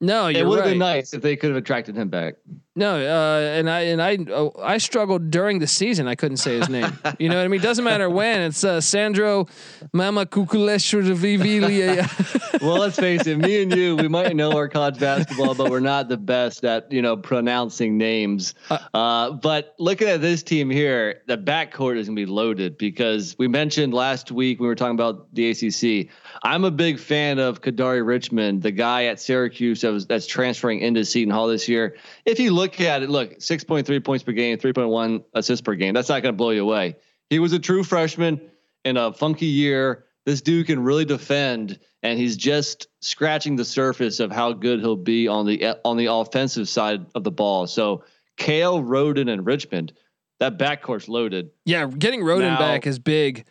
[0.00, 0.70] no, It would have right.
[0.72, 2.34] been nice if they could have attracted him back.
[2.74, 6.08] No, uh, and I and I oh, I struggled during the season.
[6.08, 6.98] I couldn't say his name.
[7.18, 7.60] you know what I mean?
[7.60, 8.40] Doesn't matter when.
[8.40, 9.46] It's uh, Sandro
[9.92, 12.60] Mama Kukuleshvili.
[12.62, 13.36] well, let's face it.
[13.36, 16.90] Me and you, we might know our college basketball, but we're not the best at
[16.90, 18.54] you know pronouncing names.
[18.94, 23.48] Uh, but looking at this team here, the backcourt is gonna be loaded because we
[23.48, 26.08] mentioned last week we were talking about the ACC.
[26.42, 30.80] I'm a big fan of Kadari Richmond, the guy at Syracuse that was that's transferring
[30.80, 31.96] into Seton Hall this year.
[32.24, 35.94] If you look at it, look 6.3 points per game, 3.1 assists per game.
[35.94, 36.96] That's not going to blow you away.
[37.30, 38.40] He was a true freshman
[38.84, 40.04] in a funky year.
[40.24, 44.94] This dude can really defend, and he's just scratching the surface of how good he'll
[44.96, 47.66] be on the on the offensive side of the ball.
[47.66, 48.04] So,
[48.36, 49.92] Cale, Rhoden, and Richmond,
[50.38, 51.50] that backcourt's loaded.
[51.64, 53.44] yeah, getting Rhoden Now- back is big.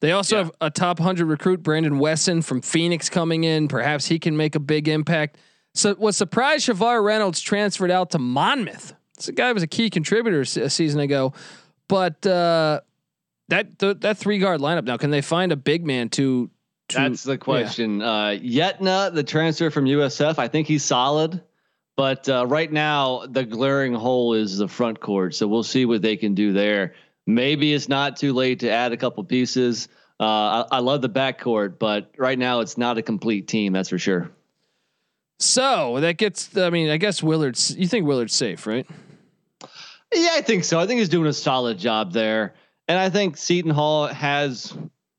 [0.00, 0.42] They also Yeah.
[0.44, 3.66] have a top 100 recruit, Brandon Wesson from Phoenix, coming in.
[3.66, 5.38] Perhaps he can make a big impact.
[5.78, 8.94] So, was surprised Shavar Reynolds transferred out to Monmouth.
[9.14, 11.34] This guy was a key contributor a season ago,
[11.86, 12.80] but uh,
[13.46, 16.50] that th- that three guard lineup now can they find a big man to?
[16.88, 18.02] to That's the question.
[18.02, 21.42] Uh, Yetna, the transfer from USF, I think he's solid,
[21.96, 25.36] but uh, right now the glaring hole is the front court.
[25.36, 26.94] So we'll see what they can do there.
[27.24, 29.86] Maybe it's not too late to add a couple pieces.
[30.18, 33.74] Uh, I, I love the backcourt, but right now it's not a complete team.
[33.74, 34.32] That's for sure.
[35.38, 36.56] So that gets.
[36.56, 37.76] I mean, I guess Willard's.
[37.76, 38.86] You think Willard's safe, right?
[40.12, 40.80] Yeah, I think so.
[40.80, 42.54] I think he's doing a solid job there.
[42.88, 44.76] And I think Seton Hall has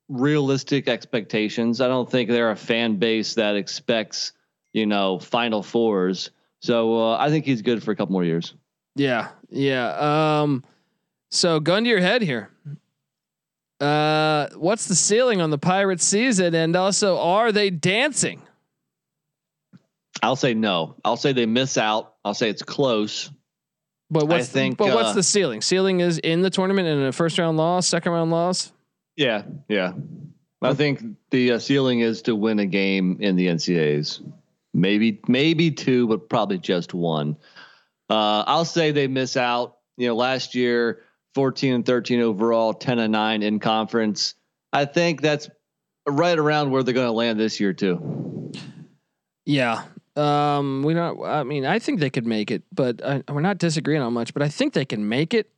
[0.10, 1.80] realistic expectations.
[1.82, 4.32] I don't think they're a fan base that expects,
[4.74, 6.32] you know, final fours.
[6.62, 8.56] So uh, I think he's good for a couple more years.
[8.96, 10.42] Yeah, yeah.
[10.42, 10.64] Um,
[11.30, 12.50] so gun to your head here.
[13.80, 18.42] Uh, what's the ceiling on the Pirates season, and also are they dancing?
[20.22, 20.96] I'll say no.
[21.04, 22.16] I'll say they miss out.
[22.24, 23.32] I'll say it's close.
[24.12, 25.62] But what's I think, the, but what's uh, the ceiling?
[25.62, 28.72] Ceiling is in the tournament and a first round loss, second round loss.
[29.16, 29.94] Yeah, yeah.
[30.62, 34.22] I think the uh, ceiling is to win a game in the NCAAs.
[34.74, 37.38] Maybe maybe two, but probably just one.
[38.10, 39.78] Uh, I'll say they miss out.
[39.98, 41.02] You know, last year
[41.36, 44.36] 14 and 13 overall, 10 and 9 in conference.
[44.72, 45.50] I think that's
[46.08, 48.52] right around where they're going to land this year too.
[49.46, 49.84] Yeah.
[50.20, 51.22] Um, we not.
[51.24, 54.34] I mean, I think they could make it, but I, we're not disagreeing on much.
[54.34, 55.50] But I think they can make it.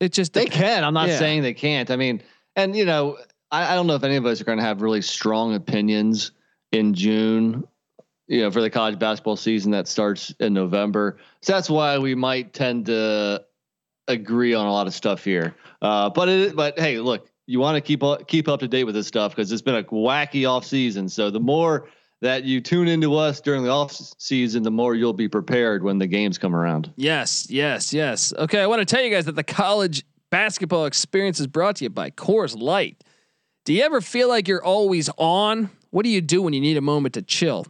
[0.00, 0.82] It just They can.
[0.84, 1.18] I'm not Yeah.
[1.18, 1.90] saying they can't.
[1.90, 2.22] I mean,
[2.56, 3.18] and you know,
[3.50, 6.32] I, I don't know if any of us are going to have really strong opinions
[6.72, 7.64] in June.
[8.26, 11.18] You know, for the college basketball season that starts in November.
[11.42, 13.44] So that's why we might tend to
[14.08, 15.54] agree on a lot of stuff here.
[15.82, 18.84] Uh, but it, but hey, look, you want to keep up, keep up to date
[18.84, 21.06] with this stuff because it's been a wacky off season.
[21.06, 21.86] So the more
[22.24, 25.98] that you tune into us during the off season, the more you'll be prepared when
[25.98, 26.90] the games come around.
[26.96, 28.32] Yes, yes, yes.
[28.38, 31.84] Okay, I want to tell you guys that the college basketball experience is brought to
[31.84, 33.04] you by Coors Light.
[33.66, 35.68] Do you ever feel like you're always on?
[35.90, 37.66] What do you do when you need a moment to chill?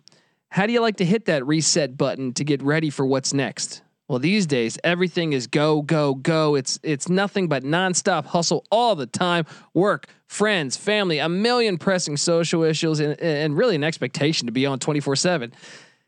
[0.51, 3.83] How do you like to hit that reset button to get ready for what's next?
[4.09, 6.55] Well, these days everything is go go go.
[6.57, 9.47] It's it's nothing but nonstop hustle all the time.
[9.73, 14.67] Work, friends, family, a million pressing social issues, and, and really an expectation to be
[14.67, 15.53] on twenty four seven.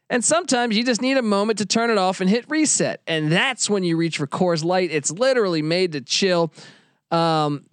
[0.09, 3.01] And sometimes you just need a moment to turn it off and hit reset.
[3.07, 4.91] And that's when you reach for Coors Light.
[4.93, 6.53] It's literally made to chill.
[7.11, 7.65] Um,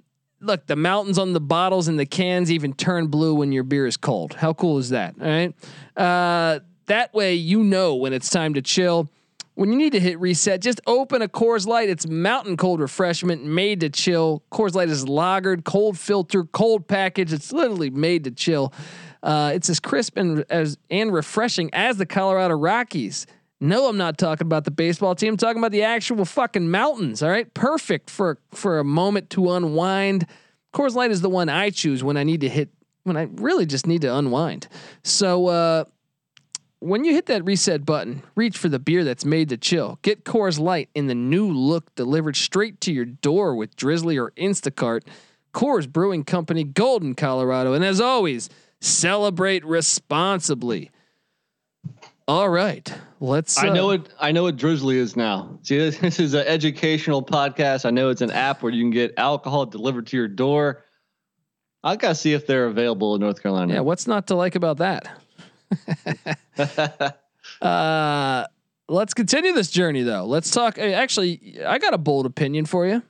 [0.42, 3.86] look, the mountains on the bottles and the cans even turn blue when your beer
[3.86, 4.34] is cold.
[4.34, 5.14] How cool is that?
[5.22, 5.54] All right.
[5.96, 9.10] Uh, that way you know when it's time to chill.
[9.56, 11.88] When you need to hit reset, just open a Coors Light.
[11.88, 14.44] It's mountain cold refreshment made to chill.
[14.52, 17.32] Coors Light is lagered, cold filter, cold package.
[17.32, 18.74] It's literally made to chill.
[19.22, 23.28] Uh, it's as crisp and as and refreshing as the Colorado Rockies.
[23.62, 25.34] No, I'm not talking about the baseball team.
[25.34, 27.22] I'm talking about the actual fucking mountains.
[27.22, 30.26] All right, perfect for for a moment to unwind.
[30.74, 32.70] Coors Light is the one I choose when I need to hit
[33.04, 34.68] when I really just need to unwind.
[35.04, 35.84] So uh,
[36.84, 40.00] when you hit that reset button, reach for the beer that's made to chill.
[40.02, 44.32] Get Coors Light in the new look delivered straight to your door with Drizly or
[44.32, 45.04] Instacart.
[45.54, 47.74] Coors Brewing Company, Golden, Colorado.
[47.74, 48.50] And as always,
[48.82, 50.92] celebrate responsibly.
[52.28, 53.58] All right, let's.
[53.58, 55.60] I know uh, what I know what Drizly is now.
[55.64, 57.86] See, this, this is an educational podcast.
[57.86, 60.86] I know it's an app where you can get alcohol delivered to your door.
[61.84, 63.74] I gotta see if they're available in North Carolina.
[63.74, 65.23] Yeah, what's not to like about that?
[67.62, 68.46] Uh,
[68.88, 70.26] let's continue this journey though.
[70.26, 70.78] Let's talk.
[70.78, 73.02] Actually, I got a bold opinion for you.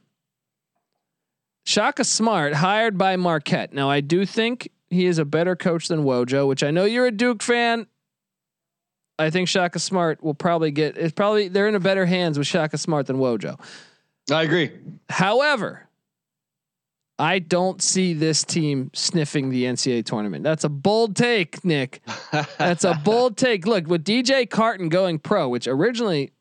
[1.66, 3.74] Shaka Smart hired by Marquette.
[3.74, 7.06] Now, I do think he is a better coach than Wojo, which I know you're
[7.06, 7.88] a Duke fan.
[9.18, 10.98] I think Shaka Smart will probably get.
[10.98, 13.60] It's probably they're in a better hands with Shaka Smart than Wojo.
[14.32, 14.72] I agree.
[15.10, 15.88] However,
[17.24, 20.44] I don't see this team sniffing the NCAA tournament.
[20.44, 22.02] That's a bold take, Nick.
[22.58, 23.66] That's a bold take.
[23.66, 26.34] Look, with DJ Carton going pro, which originally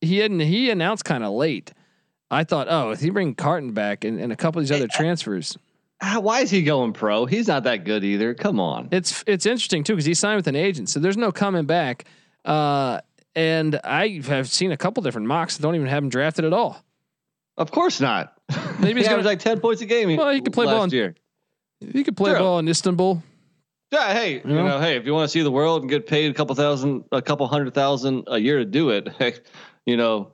[0.00, 1.72] he hadn't he announced kind of late.
[2.30, 4.86] I thought, oh, if he bring Carton back and, and a couple of these other
[4.86, 5.58] transfers,
[6.00, 7.26] Ah, Why is he going pro?
[7.26, 8.32] He's not that good either.
[8.32, 8.88] Come on.
[8.92, 12.04] it's it's interesting too because he signed with an agent, so there's no coming back.
[12.44, 13.00] Uh,
[13.34, 16.52] and I have seen a couple different mocks that don't even have him drafted at
[16.52, 16.84] all.
[17.56, 18.32] Of course not.
[18.78, 20.16] Maybe he's he gonna like ten points a game.
[20.16, 21.14] Well, he could play ball in- year.
[21.80, 22.40] he could play True.
[22.40, 23.22] ball in Istanbul.
[23.90, 24.66] Yeah, hey, you know?
[24.66, 27.04] know, hey, if you want to see the world and get paid a couple thousand,
[27.10, 29.40] a couple hundred thousand a year to do it, heck,
[29.84, 30.32] you know,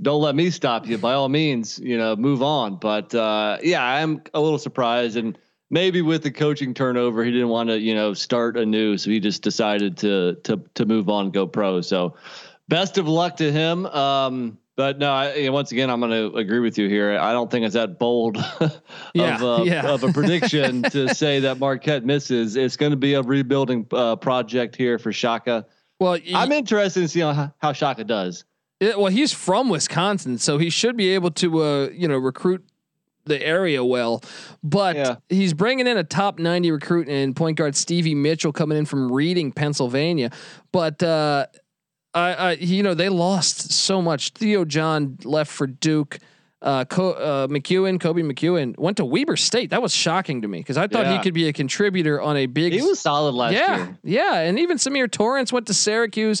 [0.00, 0.98] don't let me stop you.
[0.98, 2.76] By all means, you know, move on.
[2.76, 5.36] But uh, yeah, I'm a little surprised, and
[5.70, 9.18] maybe with the coaching turnover, he didn't want to, you know, start anew, so he
[9.18, 11.80] just decided to to to move on, and go pro.
[11.80, 12.14] So,
[12.68, 13.86] best of luck to him.
[13.86, 17.18] Um, but no, I, once again, I'm going to agree with you here.
[17.18, 18.80] I don't think it's that bold of,
[19.14, 19.90] Yeah, uh, yeah.
[19.90, 22.56] of a prediction to say that Marquette misses.
[22.56, 25.66] It's going to be a rebuilding uh, project here for Shaka.
[26.00, 28.44] Well, I'm interested in seeing how, how Shaka does.
[28.80, 32.64] Yeah, well, he's from Wisconsin, so he should be able to, uh, you know, recruit
[33.24, 34.20] the area well.
[34.64, 35.16] But Yeah.
[35.28, 39.12] he's bringing in a top ninety recruit and point guard Stevie Mitchell coming in from
[39.12, 40.30] Reading, Pennsylvania.
[40.72, 41.46] But uh,
[42.14, 44.30] I, I, you know, they lost so much.
[44.30, 46.18] Theo John left for Duke.
[46.60, 49.70] Uh, Co- uh, McEwen, Koby McEwen went to Weber State.
[49.70, 52.46] That was shocking to me because I thought he could be a contributor on a
[52.46, 52.72] big.
[52.72, 53.98] He was solid last yeah, year.
[54.04, 56.40] yeah, and even Symir Torrence went to Syracuse.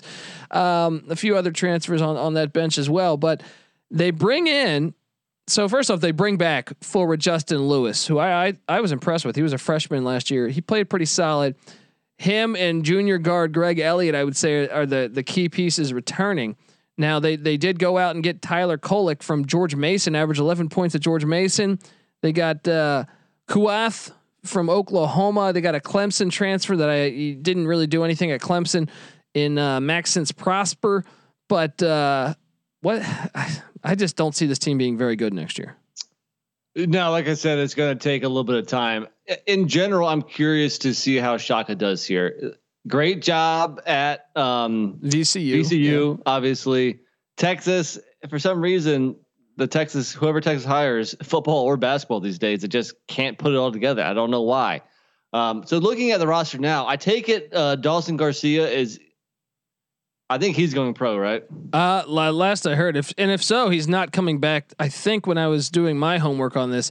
[0.52, 3.42] Um, a few other transfers on on that bench as well, but
[3.90, 4.94] they bring in.
[5.48, 9.24] So first off, they bring back forward Justin Lewis, who I, I I was impressed
[9.24, 9.34] with.
[9.34, 10.46] He was a freshman last year.
[10.46, 11.56] He played pretty solid.
[12.22, 16.54] Him and junior guard Greg Elliott, I would say, are the the key pieces returning.
[16.96, 20.68] Now they they did go out and get Tyler Kolek from George Mason, average 11
[20.68, 21.80] points at George Mason.
[22.20, 23.06] They got uh,
[23.48, 24.12] Kuath
[24.44, 25.52] from Oklahoma.
[25.52, 27.10] They got a Clemson transfer that I
[27.42, 28.88] didn't really do anything at Clemson
[29.34, 31.04] in uh, Maxence Prosper,
[31.48, 32.34] but uh,
[32.82, 33.02] what
[33.82, 35.76] I just don't see this team being very good next year.
[36.74, 39.06] No, like I said, it's going to take a little bit of time.
[39.46, 42.54] In general, I'm curious to see how Shaka does here.
[42.88, 47.00] Great job at um, VCU, VCU, obviously.
[47.36, 49.16] Texas, for some reason,
[49.56, 53.56] the Texas, whoever Texas hires, football or basketball these days, it just can't put it
[53.56, 54.02] all together.
[54.02, 54.82] I don't know why.
[55.32, 58.98] Um, so looking at the roster now, I take it uh, Dawson Garcia is,
[60.32, 61.44] I think he's going pro, right?
[61.72, 64.72] Uh, last I heard, if and if so, he's not coming back.
[64.78, 66.90] I think when I was doing my homework on this,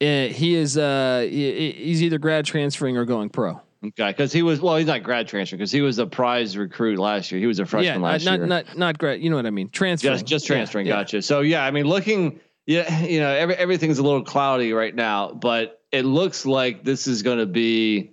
[0.00, 3.60] uh, he is uh he, he's either grad transferring or going pro.
[3.84, 6.98] Okay, because he was well, he's not grad transfer because he was a prize recruit
[6.98, 7.40] last year.
[7.40, 8.46] He was a freshman yeah, last not year.
[8.46, 9.20] not not grad.
[9.20, 9.70] You know what I mean?
[9.70, 10.14] Transferring.
[10.14, 10.86] just just transferring.
[10.86, 10.94] yeah.
[10.94, 11.20] Gotcha.
[11.20, 15.32] So yeah, I mean, looking, yeah, you know, every, everything's a little cloudy right now,
[15.32, 18.12] but it looks like this is going to be, th-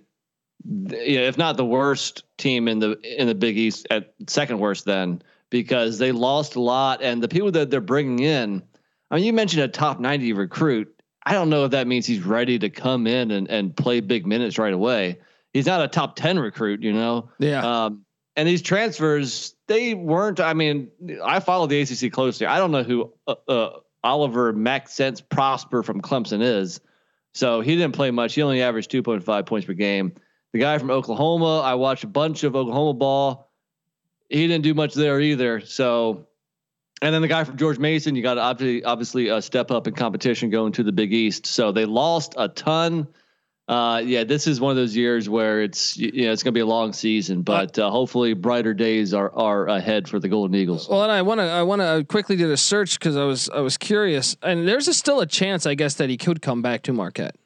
[0.66, 5.22] if not the worst team in the in the Big East, at second worst then,
[5.50, 8.62] because they lost a lot, and the people that they're bringing in.
[9.10, 10.94] I mean, you mentioned a top ninety recruit.
[11.24, 14.26] I don't know if that means he's ready to come in and, and play big
[14.26, 15.18] minutes right away.
[15.52, 17.30] He's not a top ten recruit, you know.
[17.38, 17.84] Yeah.
[17.84, 18.04] Um,
[18.36, 20.40] and these transfers, they weren't.
[20.40, 20.90] I mean,
[21.22, 22.46] I follow the ACC closely.
[22.46, 23.70] I don't know who uh, uh,
[24.02, 26.80] Oliver Maxence Prosper from Clemson is.
[27.34, 28.34] So he didn't play much.
[28.34, 30.14] He only averaged 2.5 points per game.
[30.52, 33.50] The guy from Oklahoma, I watched a bunch of Oklahoma ball.
[34.28, 35.60] He didn't do much there either.
[35.60, 36.26] So,
[37.02, 39.86] and then the guy from George Mason, you got to obviously obviously uh, step up
[39.86, 41.46] in competition going to the Big East.
[41.46, 43.08] So they lost a ton.
[43.68, 46.58] Uh, yeah, this is one of those years where it's you know it's going to
[46.58, 50.56] be a long season, but uh, hopefully brighter days are are ahead for the Golden
[50.56, 50.88] Eagles.
[50.88, 53.48] Well, and I want to I want to quickly did a search because I was
[53.48, 56.62] I was curious, and there's a, still a chance, I guess, that he could come
[56.62, 57.36] back to Marquette.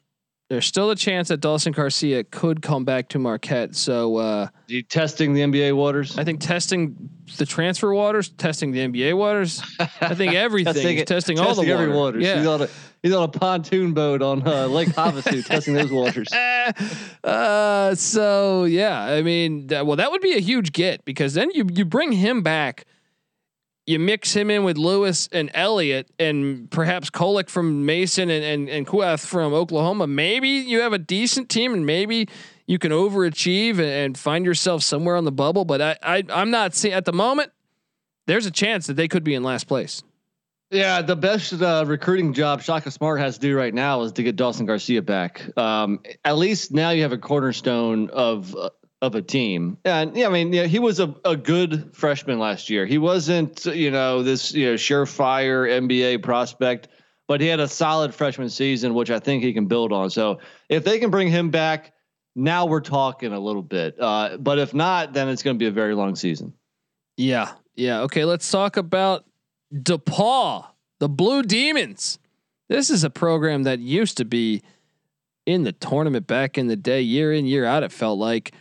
[0.49, 3.75] There's still a chance that Dawson Garcia could come back to Marquette.
[3.75, 6.17] So uh, you testing the NBA waters?
[6.17, 9.61] I think testing the transfer waters, testing the NBA waters.
[9.79, 10.73] I think everything.
[10.73, 11.73] testing, it, testing all the water.
[11.73, 12.23] every waters.
[12.23, 12.37] Yeah.
[12.37, 12.69] He's on a,
[13.01, 16.27] he's on a pontoon boat on uh, Lake Havasu testing those waters.
[17.23, 21.51] Uh, so yeah, I mean, that, well, that would be a huge get because then
[21.53, 22.85] you you bring him back
[23.85, 28.69] you mix him in with Lewis and Elliott and perhaps Kolek from Mason and, and,
[28.69, 32.27] and Kuath from Oklahoma, maybe you have a decent team and maybe
[32.65, 35.65] you can overachieve and, and find yourself somewhere on the bubble.
[35.65, 37.51] But I, I I'm not seeing at the moment.
[38.27, 40.01] There's a chance that they could be in last place.
[40.71, 44.23] Yeah, the best uh, recruiting job Shaka Smart has to do right now is to
[44.23, 45.55] get Dawson Garcia back.
[45.55, 48.71] Um, at least now you have a cornerstone of uh,
[49.01, 49.77] of a team.
[49.85, 52.85] And yeah, I mean, yeah, he was a, a good freshman last year.
[52.85, 56.87] He wasn't, you know, this, you know, surefire NBA prospect,
[57.27, 60.09] but he had a solid freshman season, which I think he can build on.
[60.09, 60.39] So
[60.69, 61.93] if they can bring him back,
[62.35, 63.99] now we're talking a little bit.
[63.99, 66.53] Uh, but if not, then it's going to be a very long season.
[67.17, 67.51] Yeah.
[67.75, 68.01] Yeah.
[68.01, 68.25] Okay.
[68.25, 69.25] Let's talk about
[69.73, 70.65] DePaul,
[70.99, 72.19] the Blue Demons.
[72.67, 74.63] This is a program that used to be
[75.45, 78.53] in the tournament back in the day, year in, year out, it felt like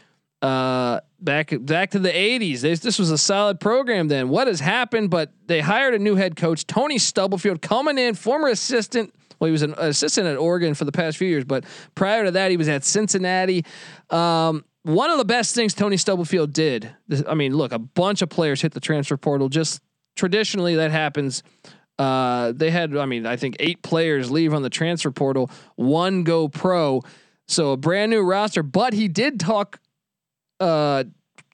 [0.44, 2.60] uh, back back to the 80s.
[2.60, 4.28] This, this was a solid program then.
[4.28, 5.08] What has happened?
[5.08, 9.14] But they hired a new head coach, Tony Stubblefield, coming in, former assistant.
[9.40, 11.64] Well, he was an assistant at Oregon for the past few years, but
[11.94, 13.64] prior to that, he was at Cincinnati.
[14.10, 16.94] Um, one of the best things Tony Stubblefield did.
[17.26, 19.48] I mean, look, a bunch of players hit the transfer portal.
[19.48, 19.80] Just
[20.14, 21.42] traditionally, that happens.
[21.98, 26.22] Uh, they had, I mean, I think eight players leave on the transfer portal, one
[26.22, 27.00] go pro.
[27.48, 29.80] So a brand new roster, but he did talk
[30.60, 31.04] uh,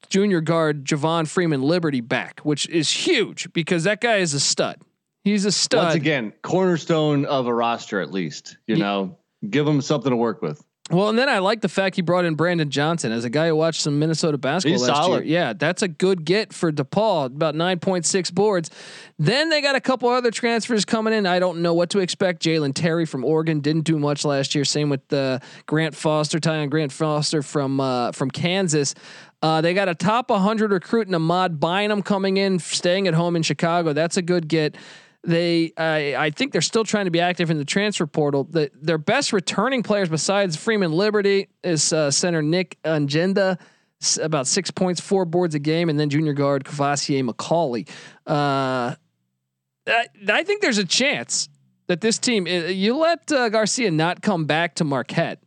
[0.09, 4.81] junior guard Javon Freeman Liberty back, which is huge because that guy is a stud.
[5.25, 5.85] He's a stud.
[5.85, 8.57] Once again, cornerstone of a roster at least.
[8.67, 8.85] You yeah.
[8.85, 10.65] know, give him something to work with.
[10.91, 13.49] Well, and then I like the fact he brought in Brandon Johnson as a guy
[13.49, 15.25] who watched some Minnesota basketball He's last solid.
[15.25, 15.39] year.
[15.39, 18.71] Yeah, that's a good get for DePaul, about 9.6 boards.
[19.19, 21.27] Then they got a couple other transfers coming in.
[21.27, 22.43] I don't know what to expect.
[22.43, 24.65] Jalen Terry from Oregon didn't do much last year.
[24.65, 28.95] Same with uh, Grant Foster, Tyon Grant Foster from uh, from Kansas.
[29.43, 33.37] Uh, they got a top 100 recruit in Ahmad Bynum coming in, staying at home
[33.37, 33.93] in Chicago.
[33.93, 34.77] That's a good get.
[35.23, 38.45] They, I, I think they're still trying to be active in the transfer portal.
[38.45, 43.59] The, their best returning players besides Freeman Liberty is uh, center Nick Ongenda,
[44.23, 47.87] about six points, four boards a game, and then junior guard Courvoisier McCauley.
[48.27, 48.95] Uh,
[49.87, 51.51] I, I, think there's a chance
[51.89, 55.43] that this team, uh, you let uh, Garcia not come back to Marquette.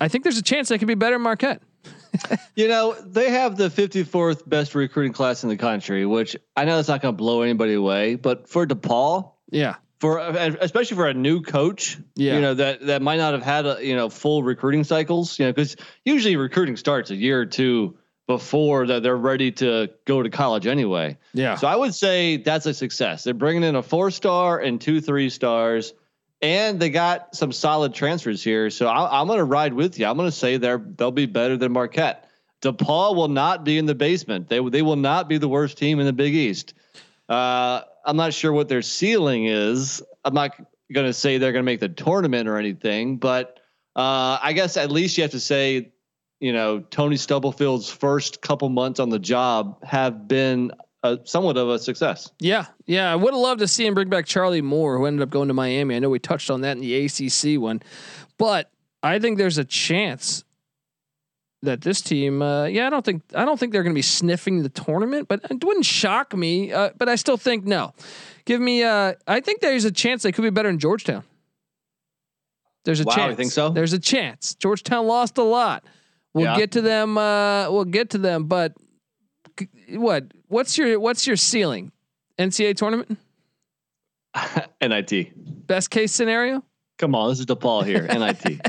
[0.00, 1.62] I think there's a chance they could be better Marquette
[2.54, 6.78] you know, they have the 54th best recruiting class in the country, which I know
[6.78, 11.14] it's not going to blow anybody away, but for DePaul, yeah, for especially for a
[11.14, 14.42] new coach, yeah, you know that that might not have had a you know full
[14.42, 17.96] recruiting cycles, you know, because usually recruiting starts a year or two
[18.26, 21.16] before that they're ready to go to college anyway.
[21.32, 21.54] Yeah.
[21.54, 23.24] So I would say that's a success.
[23.24, 25.94] They're bringing in a four star and two three stars
[26.42, 28.70] and they got some solid transfers here.
[28.70, 30.06] So I, am going to ride with you.
[30.06, 32.28] I'm going to say they're they'll be better than Marquette.
[32.62, 34.48] DePaul will not be in the basement.
[34.48, 36.74] They they will not be the worst team in the Big East.
[37.28, 40.02] Uh, I'm not sure what their ceiling is.
[40.24, 40.56] I'm not
[40.92, 43.58] going to say they're going to make the tournament or anything, but
[43.96, 45.92] uh, I guess at least you have to say,
[46.38, 50.70] you know, Tony Stubblefield's first couple months on the job have been
[51.06, 52.30] a, somewhat of a success.
[52.38, 53.10] Yeah, yeah.
[53.12, 55.48] I would have loved to see him bring back Charlie Moore, who ended up going
[55.48, 55.96] to Miami.
[55.96, 57.82] I know we touched on that in the ACC one,
[58.38, 58.70] but
[59.02, 60.44] I think there's a chance
[61.62, 64.02] that this team, uh, yeah, I don't think I don't think they're going to be
[64.02, 66.72] sniffing the tournament, but it wouldn't shock me.
[66.72, 67.94] Uh, but I still think no.
[68.44, 68.82] Give me.
[68.82, 71.24] Uh, I think there's a chance they could be better in Georgetown.
[72.84, 73.32] There's a wow, chance.
[73.32, 73.70] I think so.
[73.70, 74.54] There's a chance.
[74.54, 75.84] Georgetown lost a lot.
[76.34, 76.56] We'll yeah.
[76.56, 77.18] get to them.
[77.18, 78.74] Uh, we'll get to them, but
[79.90, 80.24] what?
[80.48, 81.92] What's your what's your ceiling?
[82.38, 83.18] NCAA tournament?
[84.82, 85.66] NIT.
[85.66, 86.62] Best case scenario?
[86.98, 88.02] Come on, this is DePaul here.
[88.06, 88.60] NIT.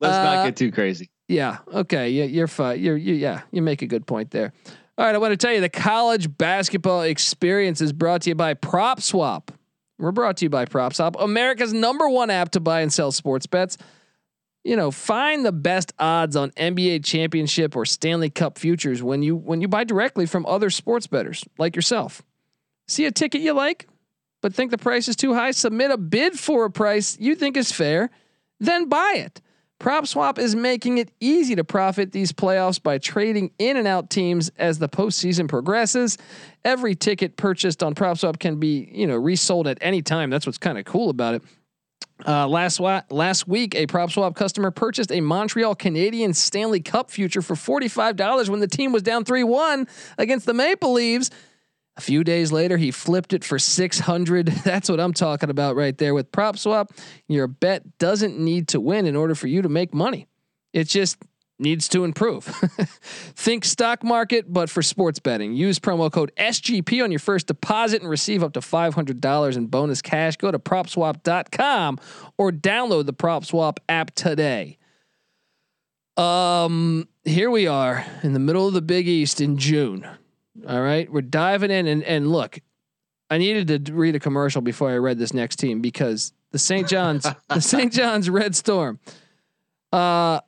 [0.00, 1.10] Let's uh, not get too crazy.
[1.28, 1.58] Yeah.
[1.72, 2.10] Okay.
[2.10, 2.80] Yeah, you're fine.
[2.80, 3.42] You're you, yeah.
[3.50, 4.52] You make a good point there.
[4.98, 5.14] All right.
[5.14, 9.00] I want to tell you the college basketball experience is brought to you by Prop
[9.00, 9.50] Swap.
[9.98, 13.12] We're brought to you by Prop Swap, America's number one app to buy and sell
[13.12, 13.78] sports bets
[14.64, 19.36] you know, find the best odds on NBA championship or Stanley Cup futures when you
[19.36, 22.22] when you buy directly from other sports bettors like yourself.
[22.86, 23.88] See a ticket you like,
[24.40, 25.50] but think the price is too high?
[25.50, 28.10] Submit a bid for a price you think is fair,
[28.60, 29.40] then buy it.
[29.80, 34.48] PropSwap is making it easy to profit these playoffs by trading in and out teams
[34.56, 36.18] as the postseason progresses.
[36.64, 40.30] Every ticket purchased on PropSwap can be, you know, resold at any time.
[40.30, 41.42] That's what's kind of cool about it.
[42.26, 47.10] Uh, last wa- last week, a prop swap customer purchased a Montreal Canadian Stanley Cup
[47.10, 50.92] future for forty five dollars when the team was down three one against the Maple
[50.92, 51.30] Leaves.
[51.96, 54.46] A few days later, he flipped it for six hundred.
[54.64, 56.92] That's what I'm talking about right there with prop swap.
[57.28, 60.26] Your bet doesn't need to win in order for you to make money.
[60.72, 61.18] It's just
[61.62, 62.44] needs to improve.
[62.44, 65.54] Think stock market, but for sports betting.
[65.54, 70.02] Use promo code SGP on your first deposit and receive up to $500 in bonus
[70.02, 70.36] cash.
[70.36, 71.98] Go to propswap.com
[72.36, 74.78] or download the PropSwap app today.
[76.16, 80.06] Um, here we are in the middle of the Big East in June.
[80.68, 82.58] All right, we're diving in and and look,
[83.30, 86.86] I needed to read a commercial before I read this next team because the St.
[86.86, 87.90] John's the St.
[87.92, 89.00] John's Red Storm.
[89.90, 90.40] Uh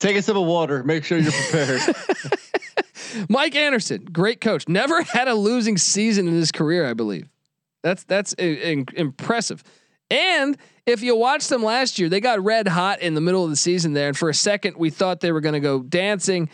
[0.00, 0.82] Take a sip of water.
[0.82, 1.80] Make sure you're prepared.
[3.28, 4.68] Mike Anderson, great coach.
[4.68, 7.28] Never had a losing season in his career, I believe.
[7.82, 9.62] That's that's in, impressive.
[10.10, 13.50] And if you watched them last year, they got red hot in the middle of
[13.50, 16.50] the season there, and for a second we thought they were going to go dancing.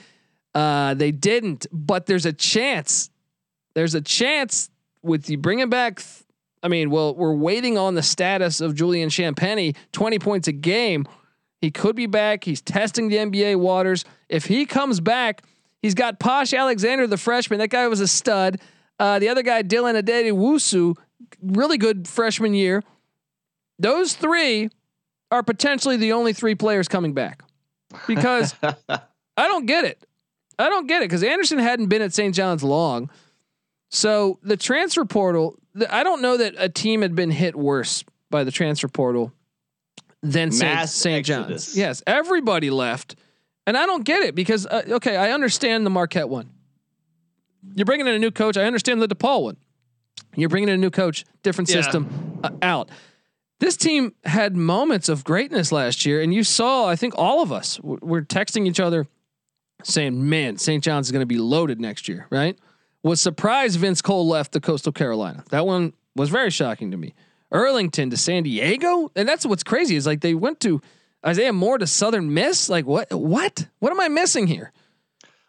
[0.55, 3.11] Uh, they didn't, but there's a chance.
[3.75, 4.71] There's a chance
[5.03, 6.03] with you bringing back.
[6.63, 11.07] I mean, well, we're waiting on the status of Julian Champagnie, 20 points a game.
[11.61, 12.45] He could be back.
[12.45, 14.05] He's testing the NBA waters.
[14.29, 15.43] If he comes back,
[15.83, 17.59] he's got Posh Alexander, the freshman.
[17.59, 18.61] That guy was a stud.
[18.99, 20.97] Uh, the other guy, Dylan Addae-Wusu,
[21.43, 22.83] really good freshman year.
[23.79, 24.71] Those three
[25.31, 27.43] are potentially the only three players coming back
[28.07, 28.99] because I
[29.37, 30.05] don't get it.
[30.59, 32.35] I don't get it because Anderson hadn't been at St.
[32.35, 33.11] John's long.
[33.91, 35.57] So the transfer portal,
[35.89, 39.33] I don't know that a team had been hit worse by the transfer portal
[40.23, 41.25] than St.
[41.25, 41.77] John's.
[41.77, 43.17] Yes, everybody left.
[43.67, 46.51] And I don't get it because, uh, okay, I understand the Marquette one.
[47.75, 48.57] You're bringing in a new coach.
[48.57, 49.57] I understand the DePaul one.
[50.35, 51.77] You're bringing in a new coach, different yeah.
[51.77, 52.91] system uh, out.
[53.59, 57.53] This team had moments of greatness last year, and you saw, I think all of
[57.53, 59.07] us were texting each other
[59.85, 60.83] saying, man, St.
[60.83, 62.59] John's is going to be loaded next year, right?
[63.03, 65.45] Was surprised Vince Cole left the Coastal Carolina.
[65.51, 67.15] That one was very shocking to me.
[67.53, 70.81] Earlington to San Diego, and that's what's crazy is like they went to
[71.27, 72.69] Isaiah Moore to Southern Miss.
[72.69, 73.13] Like what?
[73.13, 73.67] What?
[73.79, 74.73] What am I missing here?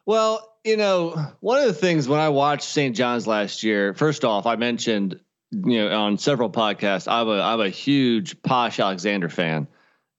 [0.05, 2.95] Well, you know, one of the things when I watched St.
[2.95, 5.19] John's last year, first off, I mentioned
[5.51, 9.67] you know on several podcasts, I'm a I'm a huge Posh Alexander fan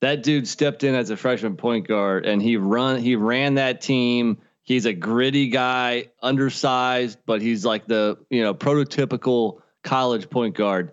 [0.03, 3.79] that dude stepped in as a freshman point guard and he run he ran that
[3.79, 4.37] team.
[4.61, 10.91] He's a gritty guy, undersized, but he's like the you know prototypical college point guard.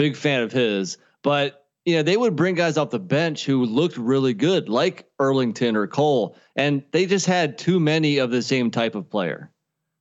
[0.00, 0.98] Big fan of his.
[1.22, 5.08] But you know they would bring guys off the bench who looked really good, like
[5.20, 9.50] Earlington or Cole, and they just had too many of the same type of player.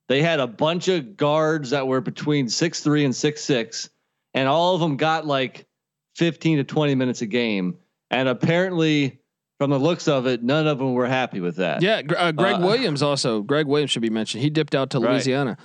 [0.08, 3.90] They had a bunch of guards that were between six three and six six,
[4.34, 5.68] and all of them got like
[6.16, 7.78] fifteen to twenty minutes a game
[8.12, 9.20] and apparently,
[9.60, 11.82] from the looks of it, none of them were happy with that.
[11.82, 13.42] Yeah, uh, Greg uh, Williams also.
[13.42, 14.44] Greg Williams should be mentioned.
[14.44, 15.12] He dipped out to right.
[15.12, 15.58] Louisiana.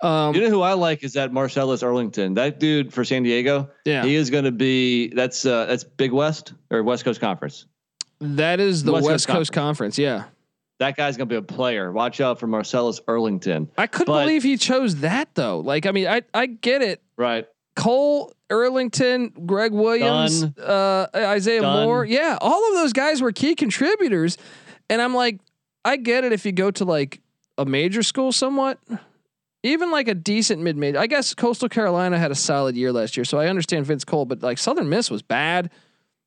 [0.00, 2.36] Um, you know who I like is that Marcellus Earlington.
[2.36, 3.70] That dude for San Diego.
[3.84, 5.08] Yeah, he is going to be.
[5.08, 7.66] That's uh, that's Big West or West Coast Conference.
[8.20, 9.96] That is the West, West Coast, Coast Conference.
[9.96, 9.98] Conference.
[9.98, 10.24] Yeah.
[10.78, 11.90] That guy's gonna be a player.
[11.90, 13.68] Watch out for Marcellus Earlington.
[13.76, 15.58] I couldn't but, believe he chose that though.
[15.58, 17.02] Like, I mean, I I get it.
[17.16, 17.46] Right.
[17.74, 22.04] Cole Earlington, Greg Williams, uh, Isaiah Moore.
[22.04, 24.38] Yeah, all of those guys were key contributors.
[24.88, 25.40] And I'm like,
[25.84, 27.20] I get it if you go to like
[27.56, 28.78] a major school somewhat,
[29.68, 30.98] even like a decent mid major.
[30.98, 34.24] I guess Coastal Carolina had a solid year last year, so I understand Vince Cole,
[34.24, 35.70] but like Southern Miss was bad.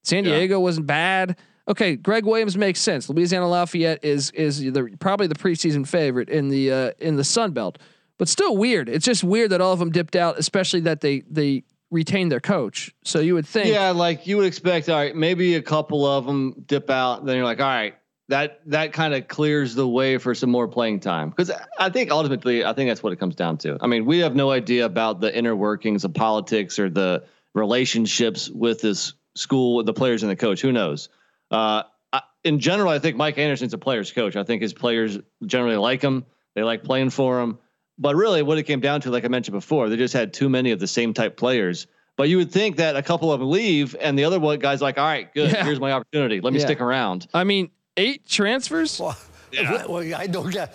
[0.03, 0.63] San Diego yeah.
[0.63, 1.37] wasn't bad.
[1.67, 3.07] Okay, Greg Williams makes sense.
[3.09, 7.51] Louisiana Lafayette is is the probably the preseason favorite in the uh, in the Sun
[7.51, 7.77] Belt
[8.21, 8.87] but still weird.
[8.87, 12.39] It's just weird that all of them dipped out, especially that they they retained their
[12.39, 12.93] coach.
[13.03, 14.89] So you would think, yeah, like you would expect.
[14.89, 17.25] All right, maybe a couple of them dip out.
[17.25, 17.95] Then you're like, all right,
[18.31, 21.29] that that kind of clears the way for some more playing time.
[21.29, 23.77] Because I think ultimately, I think that's what it comes down to.
[23.81, 28.49] I mean, we have no idea about the inner workings of politics or the relationships
[28.49, 30.61] with this school, with the players and the coach.
[30.61, 31.09] Who knows?
[31.51, 34.37] Uh, I, in general, I think Mike Anderson's a player's coach.
[34.37, 36.25] I think his players generally like him.
[36.55, 37.59] They like playing for him.
[37.97, 40.47] But really, what it came down to, like I mentioned before, they just had too
[40.47, 41.85] many of the same type players.
[42.15, 44.81] But you would think that a couple of them leave, and the other one guy's
[44.81, 45.51] like, "All right, good.
[45.51, 45.63] Yeah.
[45.63, 46.39] Here's my opportunity.
[46.39, 46.65] Let me yeah.
[46.65, 48.99] stick around." I mean, eight transfers.
[48.99, 49.17] Well,
[49.51, 49.85] yeah.
[49.85, 50.73] Well, I don't get.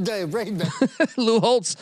[0.30, 0.62] brain
[1.16, 1.76] Lou Holtz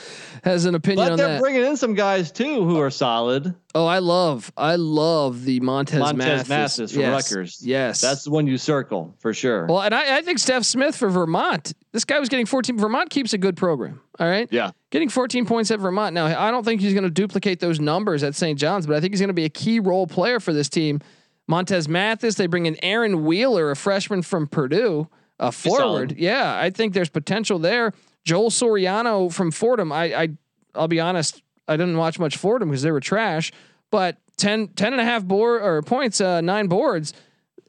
[0.44, 1.40] has an opinion but on they're that.
[1.40, 3.54] bringing in some guys too who are solid.
[3.74, 7.30] Oh, I love, I love the Montez, Montez Mathis, from yes.
[7.30, 7.60] Rutgers.
[7.62, 9.66] Yes, that's the one you circle for sure.
[9.66, 11.74] Well, and I, I think Stef Smith for Vermont.
[11.92, 12.78] This guy was getting 14.
[12.78, 14.00] Vermont keeps a good program.
[14.18, 14.48] All right.
[14.50, 14.70] Yeah.
[14.90, 16.14] Getting 14 points at Vermont.
[16.14, 18.58] Now, I don't think he's going to duplicate those numbers at St.
[18.58, 21.00] John's, but I think he's going to be a key role player for this team.
[21.46, 22.34] Montez Mathis.
[22.34, 26.14] They bring in Aaron Wheeler, a freshman from Purdue, a forward.
[26.16, 27.92] Yeah, I think there's potential there.
[28.24, 29.92] Joel Soriano from Fordham.
[29.92, 30.28] I, I
[30.74, 33.52] I'll be honest, I didn't watch much Fordham because they were trash,
[33.90, 37.12] but 10, 10 and a half board or points, uh, nine boards.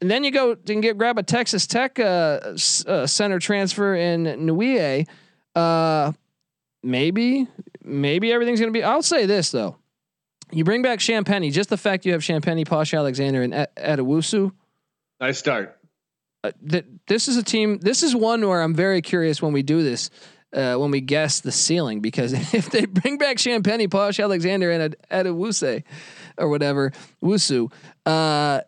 [0.02, 4.26] And then you go and get grab a Texas Tech uh, uh, center transfer in
[4.26, 5.08] Nyiwe.
[5.56, 6.12] Uh,
[6.84, 7.48] maybe,
[7.84, 8.84] maybe everything's gonna be.
[8.84, 9.78] I'll say this though,
[10.52, 11.52] you bring back Champagnie.
[11.52, 14.52] Just the fact you have Champagnie, Posh Alexander, and Addae-Wusu.
[15.20, 15.78] Nice start.
[16.44, 17.80] Uh, th- this is a team.
[17.80, 20.10] This is one where I'm very curious when we do this.
[20.54, 24.96] Uh, when we guess the ceiling, because if they bring back Champagnie, Posh Alexander, and
[25.12, 25.84] Addae-Wusu,
[26.38, 27.72] or whatever, Wusu,
[28.06, 28.62] uh,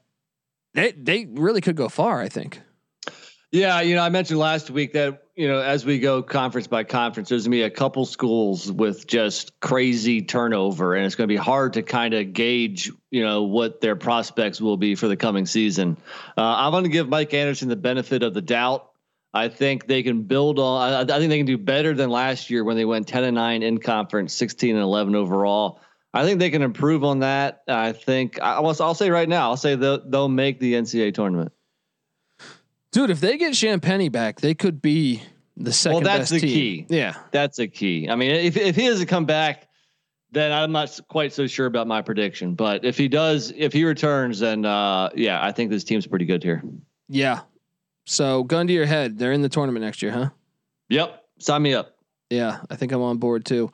[0.73, 2.21] they they really could go far.
[2.21, 2.59] I think.
[3.51, 6.83] Yeah, you know, I mentioned last week that you know as we go conference by
[6.83, 11.37] conference, there's gonna be a couple schools with just crazy turnover, and it's gonna be
[11.37, 15.45] hard to kind of gauge, you know, what their prospects will be for the coming
[15.45, 15.95] season.
[16.37, 18.91] Uh, I'm to give Mike Anderson the benefit of the doubt.
[19.33, 20.91] I think they can build on.
[20.91, 23.35] I, I think they can do better than last year when they went 10 and
[23.35, 25.79] 9 in conference, 16 and 11 overall.
[26.13, 27.61] I think they can improve on that.
[27.65, 28.75] I think I will.
[28.81, 29.51] I'll say right now.
[29.51, 31.53] I'll say they'll they'll make the NCAA tournament.
[32.91, 35.21] Dude, if they get Champagnie back, they could be
[35.57, 35.95] the second.
[35.95, 36.49] Well, that's the team.
[36.49, 36.85] key.
[36.89, 38.09] Yeah, that's a key.
[38.09, 39.67] I mean, if if he doesn't come back,
[40.31, 42.55] then I'm not quite so sure about my prediction.
[42.55, 46.25] But if he does, if he returns, then uh, yeah, I think this team's pretty
[46.25, 46.63] good here.
[47.07, 47.41] Yeah.
[48.05, 50.29] So gun to your head, they're in the tournament next year, huh?
[50.89, 51.23] Yep.
[51.39, 51.95] Sign me up.
[52.29, 53.71] Yeah, I think I'm on board too.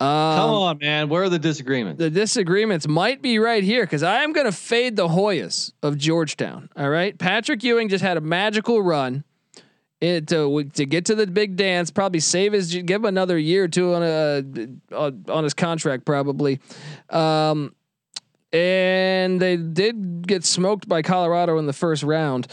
[0.00, 1.08] Um, Come on, man.
[1.10, 1.98] Where are the disagreements?
[1.98, 5.98] The disagreements might be right here because I am going to fade the Hoyas of
[5.98, 6.70] Georgetown.
[6.74, 9.24] All right, Patrick Ewing just had a magical run
[10.00, 11.90] it, to to get to the big dance.
[11.90, 14.42] Probably save his give him another year or two on a
[15.28, 16.60] on his contract probably.
[17.10, 17.74] Um,
[18.52, 22.48] and they did get smoked by Colorado in the first round.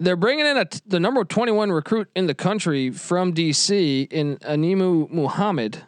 [0.00, 5.08] They're bringing in a, the number 21 recruit in the country from DC in Aminu
[5.10, 5.84] Mohammed.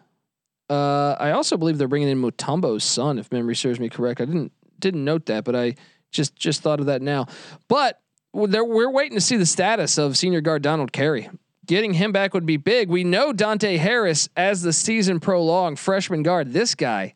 [0.68, 4.20] Uh, I also believe they're bringing in Mutombo's son, if memory serves me correct.
[4.20, 5.74] I didn't didn't note that, but I
[6.10, 7.26] just just thought of that now.
[7.68, 8.00] But
[8.32, 11.30] we're waiting to see the status of senior guard Donald Carey.
[11.64, 12.88] Getting him back would be big.
[12.88, 16.52] We know Dante Harris as the season prolonged freshman guard.
[16.52, 17.14] This guy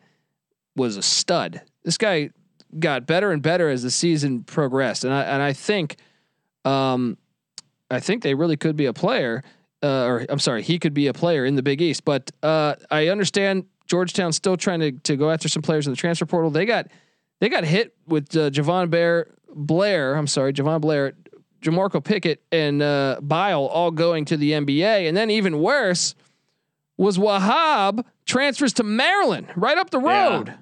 [0.74, 1.60] was a stud.
[1.84, 2.30] This guy
[2.78, 5.96] got better and better as the season progressed, and I and I think,
[6.64, 7.18] um,
[7.90, 9.42] I think they really could be a player
[9.82, 12.04] uh, or I'm sorry, he could be a player in the Big East.
[12.04, 15.96] But uh, I understand Georgetown's still trying to to go after some players in the
[15.96, 16.50] transfer portal.
[16.50, 16.88] They got
[17.40, 20.14] they got hit with uh, Javon Bear Blair.
[20.14, 21.14] I'm sorry, Javon Blair,
[21.62, 26.14] Jamorko Pickett, and uh, Bile all going to the NBA, and then even worse
[26.96, 30.48] was Wahab transfers to Maryland, right up the road.
[30.48, 30.56] Yeah.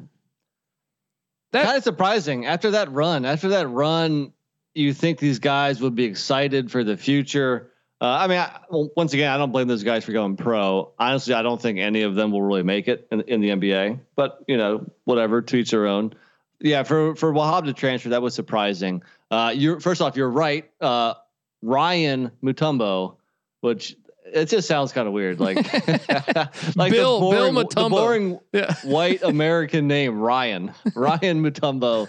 [1.53, 3.25] That kind of surprising after that run.
[3.25, 4.33] After that run,
[4.75, 7.73] you think these guys would be excited for the future.
[8.01, 10.93] Uh, I mean, I, well, once again, I don't blame those guys for going pro.
[10.99, 13.99] Honestly, I don't think any of them will really make it in, in the NBA.
[14.15, 16.15] But you know, whatever, to each their own.
[16.61, 19.03] Yeah, for for Wahab to transfer, that was surprising.
[19.31, 20.71] Uh, you're first off, you're right.
[20.81, 21.15] Uh,
[21.61, 23.17] Ryan Mutombo,
[23.61, 23.97] which
[24.33, 25.57] it just sounds kind of weird, like
[26.77, 27.91] like Bill boring, Bill Mutombo.
[27.91, 28.75] boring yeah.
[28.85, 32.09] white American name, Ryan Ryan Mutombo.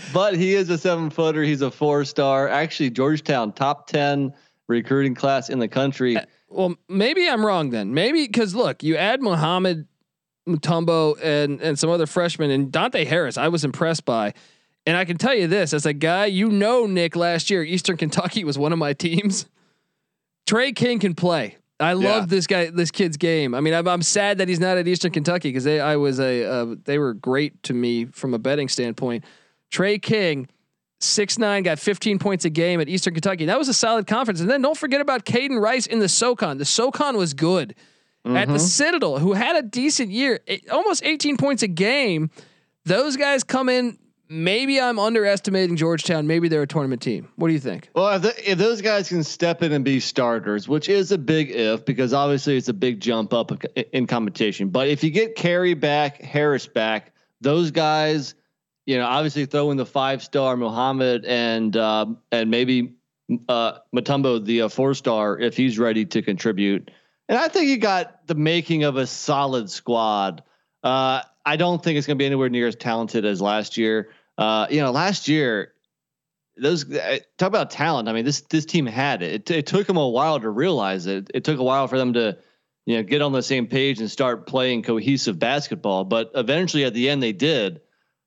[0.12, 1.42] but he is a seven footer.
[1.42, 2.48] He's a four star.
[2.48, 4.34] Actually, Georgetown top ten
[4.72, 6.16] recruiting class in the country.
[6.16, 7.94] Uh, well, maybe I'm wrong then.
[7.94, 9.86] Maybe because look, you add Mohammed
[10.48, 13.38] Mutombo and and some other freshmen and Dante Harris.
[13.38, 14.34] I was impressed by,
[14.86, 17.16] and I can tell you this as a guy you know, Nick.
[17.16, 19.46] Last year, Eastern Kentucky was one of my teams.
[20.46, 21.56] Tre King can play.
[21.82, 23.54] I love this guy, this kid's game.
[23.54, 26.20] I mean, I'm, I'm sad that he's not at Eastern Kentucky because they, I was
[26.20, 29.24] a, uh, they were great to me from a betting standpoint.
[29.70, 30.48] Tre King
[31.02, 33.46] six nine, got 15 points a game at Eastern Kentucky.
[33.46, 34.40] That was a solid conference.
[34.40, 36.58] And then don't forget about Kaiden Rice in the SoCon.
[36.58, 37.74] The SoCon was good.
[38.26, 38.36] Mm-hmm.
[38.36, 38.64] At the mm-hmm.
[38.64, 40.40] Citadel, who had a decent year,
[40.70, 42.30] almost 18 points a game.
[42.84, 43.98] Those guys come in.
[44.28, 46.26] Maybe I'm underestimating Georgetown.
[46.26, 47.28] Maybe they're a tournament team.
[47.36, 47.90] What do you think?
[47.94, 51.18] Well, if, the, if those guys can step in and be starters, which is a
[51.18, 53.52] big if, because obviously it's a big jump up
[53.92, 54.70] in competition.
[54.70, 58.34] But if you get Carey back, Harris back, those guys
[58.86, 62.94] you know, obviously throw in the five star Mohammed and um, and maybe
[63.48, 66.90] uh, Mutombo the uh, four star if he's ready to contribute.
[67.28, 70.42] And I think you got the making of a solid squad.
[70.82, 74.10] Uh, I don't think it's going to be anywhere near as talented as last year.
[74.36, 75.72] Uh, you know, last year
[76.56, 78.08] those uh, talk about talent.
[78.08, 79.50] I mean, this this team had it.
[79.50, 81.30] It, it took them a while to realize it.
[81.34, 82.38] It took a while for them to
[82.86, 86.04] you know get on the same page and start playing cohesive basketball.
[86.04, 87.80] But eventually, at the end, they did.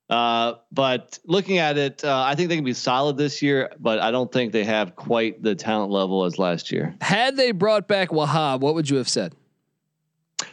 [0.10, 4.00] Uh, but looking at it, uh, I think they can be solid this year, but
[4.00, 6.96] I don't think they have quite the talent level as last year.
[7.02, 9.34] Had they brought back Wahab, what would you have said?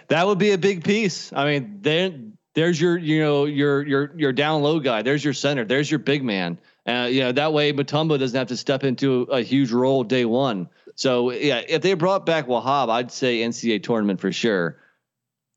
[0.08, 1.32] That would be a big piece.
[1.34, 2.12] I mean, there,
[2.54, 5.02] there's your, you know, your your your down low guy.
[5.02, 5.64] There's your center.
[5.64, 6.58] There's your big man.
[6.86, 10.02] Uh, you know that way Mutombo doesn't have to step into a, a huge role
[10.02, 10.68] day one.
[10.94, 14.81] So yeah, if they brought back Wahab, I'd say NCAA tournament for sure.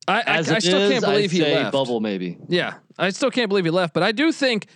[0.08, 1.72] I, I, I still is, can't believe I'd he say left.
[1.72, 2.38] Bubble maybe.
[2.47, 4.68] Yeah, I still can't believe he left, but I do think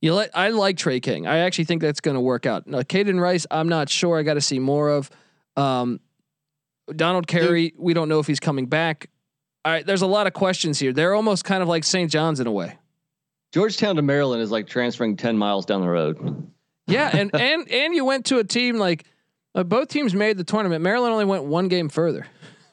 [0.00, 0.30] you let.
[0.36, 1.26] I like Tre King.
[1.26, 2.66] I actually think that's going to work out.
[2.66, 4.18] Now, Kaiden Rice, I'm not sure.
[4.18, 5.10] I got to see more of.
[5.56, 6.00] Um,
[6.94, 9.10] Donald Carey, we don't know if he's coming back.
[9.64, 10.92] All right, there's a lot of questions here.
[10.92, 12.10] They're almost kind of like St.
[12.10, 12.78] John's in a way.
[13.52, 16.50] Georgetown to Maryland is like transferring ten miles down the road.
[16.86, 19.04] Yeah, and and and you went to a team like
[19.54, 20.82] uh, both teams made the tournament.
[20.82, 22.26] Maryland only went one game further.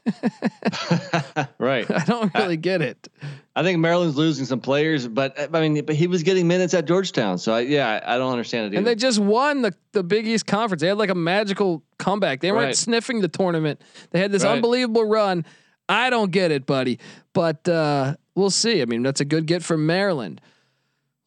[1.60, 1.90] right.
[1.90, 3.08] I don't really get it.
[3.56, 6.86] I think Maryland's losing some players, but I mean, but he was getting minutes at
[6.86, 8.68] Georgetown, so I, yeah, I, I don't understand it.
[8.68, 8.78] Either.
[8.80, 10.82] And they just won the the Big East conference.
[10.82, 12.42] They had like a magical comeback.
[12.42, 12.76] They weren't Right.
[12.76, 13.82] sniffing the tournament.
[14.12, 14.54] They had this Right.
[14.54, 15.46] unbelievable run.
[15.88, 17.00] I don't get it, buddy.
[17.34, 18.82] But uh, we'll see.
[18.82, 20.42] I mean, that's a good get for Maryland.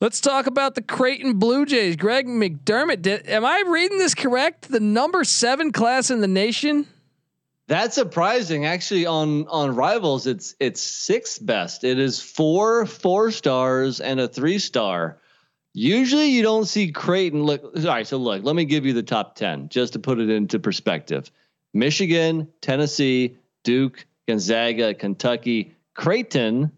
[0.00, 1.96] Let's talk about the Creighton Blue Jays.
[1.96, 3.02] Greg McDermott.
[3.02, 4.68] Did, am I reading this correct?
[4.70, 6.86] The number seven class in the nation.
[7.68, 8.64] That's surprising.
[8.64, 11.84] Actually, on on rivals, it's it's sixth best.
[11.84, 15.20] It is four four stars and a three star.
[15.74, 17.42] Usually, you don't see Creighton.
[17.44, 18.06] Look, all right.
[18.06, 21.30] So look, let me give you the top ten just to put it into perspective:
[21.74, 26.72] Michigan, Tennessee, Duke, Gonzaga, Kentucky, Creighton,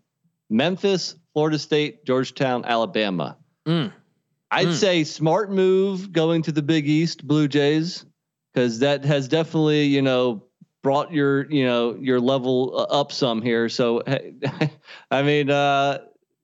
[0.50, 3.36] Memphis, Florida State, Georgetown, Alabama.
[3.64, 3.92] Mm.
[4.50, 4.74] I'd Mm.
[4.74, 8.04] say smart move going to the Big East Blue Jays
[8.52, 10.42] because that has definitely you know
[10.82, 13.68] brought your you know your level uh, up some here.
[13.68, 14.02] So
[15.10, 15.98] I mean, uh,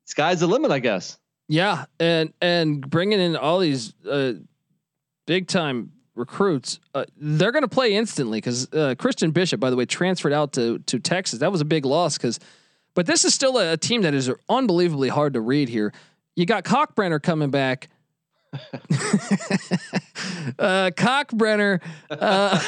[0.05, 1.19] sky's the limit, I guess.
[1.49, 4.35] Yeah, and and bringing in all these uh,
[5.27, 9.77] big time recruits, uh, they're going to play instantly because uh, Christian Bishop, by the
[9.77, 11.39] way, transferred out to to Texas.
[11.41, 12.41] That was a big loss because,
[12.95, 15.93] but this is still a, a team that is unbelievably hard to read here.
[16.35, 17.89] You got Cockbrenner coming back.
[20.59, 21.81] Uh, Cockbrenner.
[22.11, 22.61] Uh,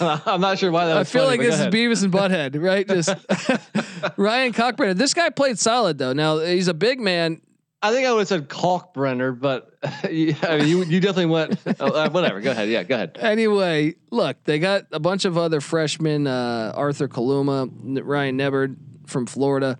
[0.26, 0.96] I'm not sure why that.
[0.96, 1.66] I feel funny, like this is.
[1.66, 2.86] Beavis and Butthead, right?
[2.86, 3.10] Just
[4.18, 4.96] Ryan Cockbrenner.
[4.96, 6.12] This guy played solid though.
[6.12, 7.40] Now he's a big man.
[7.80, 9.78] I think I would have said Kalkbrenner, but
[10.10, 12.40] yeah, I mean, you you definitely went uh, whatever.
[12.40, 12.68] Go ahead.
[12.68, 13.18] Yeah, go ahead.
[13.20, 17.70] Anyway, look, they got a bunch of other freshmen: uh, Arthur Kaluma,
[18.02, 19.78] Ryan Nembhard from Florida,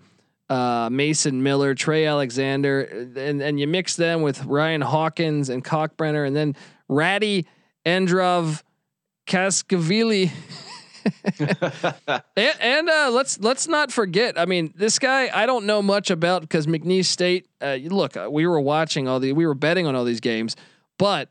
[0.49, 2.81] uh, Mason Miller, Trey Alexander,
[3.15, 6.55] and and you mix them with Ryan Hawkins and Cockbrenner, and then
[6.87, 7.47] Ratty
[7.85, 8.63] Androv
[9.27, 10.31] Kaskavili.
[12.35, 14.39] and and uh, let's let's not forget.
[14.39, 17.47] I mean, this guy I don't know much about because McNeese State.
[17.61, 20.55] Uh, look, uh, we were watching all the, we were betting on all these games,
[20.97, 21.29] but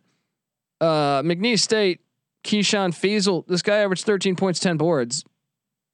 [0.80, 2.00] uh, McNeese State,
[2.44, 3.46] Keyshawn Feazell.
[3.46, 5.24] this guy averaged 13 points, 10 boards.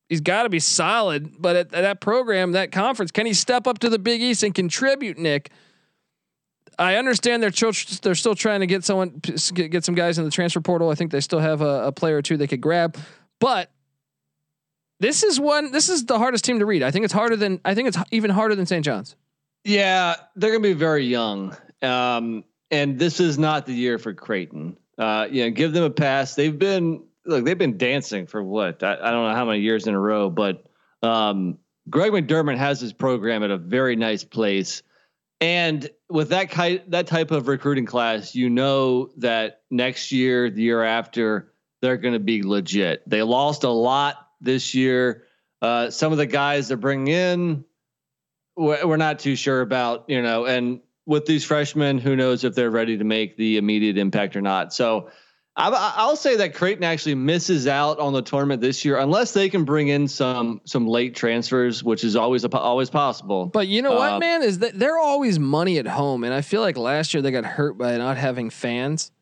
[0.08, 3.66] He's got to be solid, but at, at that program, that conference, can he step
[3.66, 5.50] up to the Big East and contribute, Nick?
[6.78, 7.70] I understand they're tr-
[8.02, 9.20] they're still trying to get someone
[9.54, 10.90] get some guys in the transfer portal.
[10.90, 12.96] I think they still have a, a player or two they could grab,
[13.40, 13.70] but
[15.00, 15.72] this is one.
[15.72, 16.82] This is the hardest team to read.
[16.82, 18.84] I think it's harder than I think it's even harder than St.
[18.84, 19.16] John's.
[19.64, 24.76] Yeah, they're gonna be very young, um, and this is not the year for Creighton.
[24.98, 26.34] Uh, you know, give them a pass.
[26.34, 29.86] They've been look, they've been dancing for what I, I don't know how many years
[29.86, 30.64] in a row, but
[31.02, 31.58] um,
[31.90, 34.82] Greg McDermott has his program at a very nice place,
[35.40, 40.62] and with that ki- that type of recruiting class, you know that next year, the
[40.62, 41.52] year after,
[41.82, 43.08] they're going to be legit.
[43.08, 45.24] They lost a lot this year.
[45.60, 47.64] Uh, some of the guys they're bringing in
[48.56, 52.54] we're we're not too sure about, you know, and with these freshmen, who knows if
[52.54, 54.72] they're ready to make the immediate impact or not.
[54.72, 55.10] So
[55.56, 59.48] I, I'll say that Creighton actually misses out on the tournament this year unless they
[59.48, 63.46] can bring in some some late transfers, which is always a, always possible.
[63.46, 66.40] But you know what, Uh, man, is that they're always money at home, and I
[66.40, 69.12] feel like last year they got hurt by not having fans.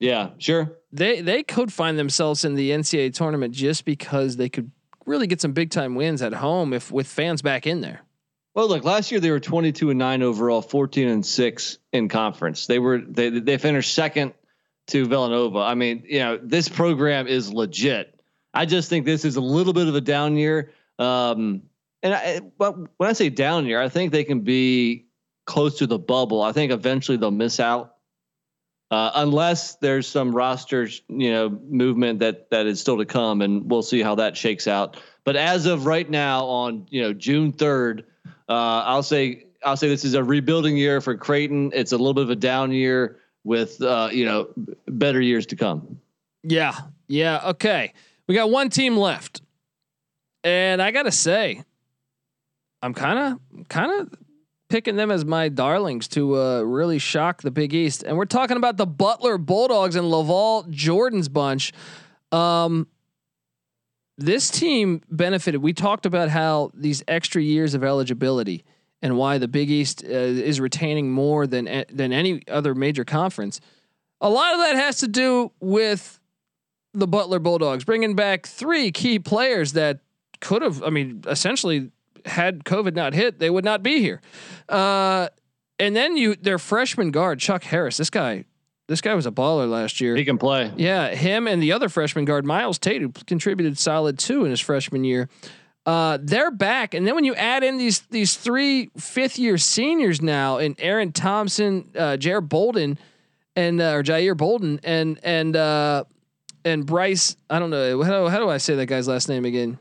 [0.00, 0.76] yeah, sure.
[0.92, 4.70] They they could find themselves in the NCAA tournament just because they could
[5.06, 8.02] really get some big time wins at home if with fans back in there.
[8.54, 12.66] Well, look, last year they were 22 and 9 overall, 14 and 6 in conference.
[12.66, 14.34] They were they they finished second
[14.88, 15.58] to Villanova.
[15.60, 18.20] I mean, you know, this program is legit.
[18.52, 20.72] I just think this is a little bit of a down year.
[20.98, 21.62] Um
[22.02, 25.06] and I but when I say down year, I think they can be
[25.46, 26.42] close to the bubble.
[26.42, 27.94] I think eventually they'll miss out.
[28.90, 33.68] Uh, unless there's some roster, you know, movement that that is still to come, and
[33.68, 34.98] we'll see how that shakes out.
[35.24, 38.04] But as of right now, on you know June third,
[38.48, 41.72] uh, I'll say I'll say this is a rebuilding year for Creighton.
[41.74, 44.48] It's a little bit of a down year with uh, you know
[44.88, 46.00] better years to come.
[46.42, 46.74] Yeah,
[47.06, 47.50] yeah.
[47.50, 47.92] Okay,
[48.26, 49.42] we got one team left,
[50.42, 51.62] and I gotta say,
[52.82, 54.18] I'm kind of kind of
[54.68, 58.02] picking them as my darlings to uh, really shock the Big East.
[58.02, 61.72] And we're talking about the Butler Bulldogs and LaVall Jordan's bunch.
[62.32, 62.88] Um,
[64.16, 65.62] this team benefited.
[65.62, 68.64] We talked about how these extra years of eligibility
[69.04, 73.60] and why the Big East uh, is retaining more than than any other major conference.
[74.20, 76.18] A lot of that has to do with
[76.94, 80.00] the Butler Bulldogs bringing back three key players that
[80.40, 80.82] could have.
[80.82, 81.92] I mean, essentially,
[82.24, 84.22] had COVID not hit, they would not be here.
[84.70, 85.28] Uh,
[85.78, 87.98] and then you, their freshman guard Chuck Harris.
[87.98, 88.46] This guy
[88.86, 90.16] this guy was a baller last year.
[90.16, 90.72] He can play.
[90.76, 94.60] Yeah, him and the other freshman guard Myles Tate, who contributed solid too in his
[94.60, 95.28] freshman year.
[95.86, 100.22] Uh, they're back, and then when you add in these these three fifth year seniors
[100.22, 102.98] now, and Aaron Thompson, uh, Jair Bolden,
[103.54, 106.04] and uh, or Jair Bolden, and and uh,
[106.64, 109.78] and Bryce, I don't know how, how do I say that guy's last name again?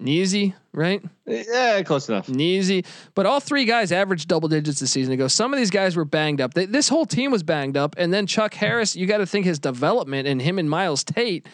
[0.00, 1.00] Neasy, right?
[1.24, 2.28] Yeah, close enough.
[2.28, 2.84] Neasy,
[3.14, 5.28] but all three guys averaged double digits this season ago.
[5.28, 6.54] Some of these guys were banged up.
[6.54, 8.96] They, this whole team was banged up, and then Chuck Harris.
[8.96, 11.46] You got to think his development and him and Myles Tate.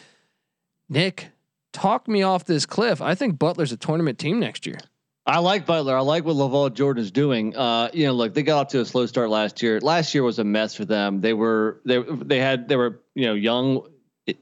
[0.89, 1.29] Nick,
[1.73, 3.01] talk me off this cliff.
[3.01, 4.79] I think Butler's a tournament team next year.
[5.27, 5.97] I like Butler.
[5.97, 7.57] I like what LaVall Jordan is doing.
[7.57, 9.79] Uh, you know, look, they got off to a slow start last year.
[9.81, 11.21] Last year was a mess for them.
[11.21, 13.87] They were they they had they were you know young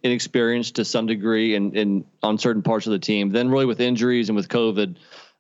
[0.03, 3.31] inexperienced to some degree and in, on certain parts of the team.
[3.31, 4.97] Then really with injuries and with COVID,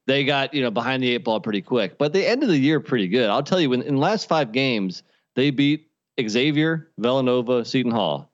[0.06, 1.98] they got you know behind the eight ball pretty quick.
[1.98, 3.30] But the end of the year pretty good.
[3.30, 5.02] I'll tell you, in, in the last five games,
[5.36, 5.88] they beat
[6.20, 8.27] Xavier, Villanova, Seton Hall.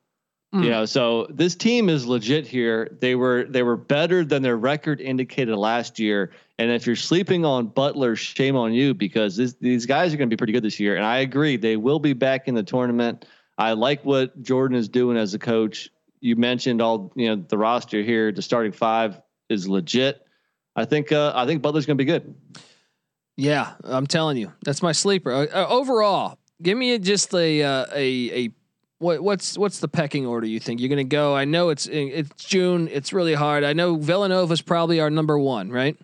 [0.55, 0.65] Mm.
[0.65, 2.97] You know, so this team is legit here.
[3.01, 6.31] They were they were better than their record indicated last year.
[6.59, 10.31] And if you're sleeping on Butler, shame on you because this, these guys are going
[10.31, 10.95] to be pretty good this year.
[10.97, 13.27] And I agree, they will be back in the tournament.
[13.59, 15.91] I like what Jordan is doing as a coach
[16.25, 18.33] you mentioned all you know the roster here.
[18.33, 20.27] The starting five is legit.
[20.75, 22.35] I think uh, I think Butler's going to be good.
[23.37, 25.31] Yeah, I'm telling you, that's my sleeper.
[25.31, 28.51] Uh, uh, overall, give me just a uh, a a
[28.99, 31.37] what what's what's the pecking order you think you're going to go?
[31.37, 32.89] I know it's eh, it's June.
[32.91, 33.65] It's really hard.
[33.65, 35.97] I know Villanova's probably our number one, right?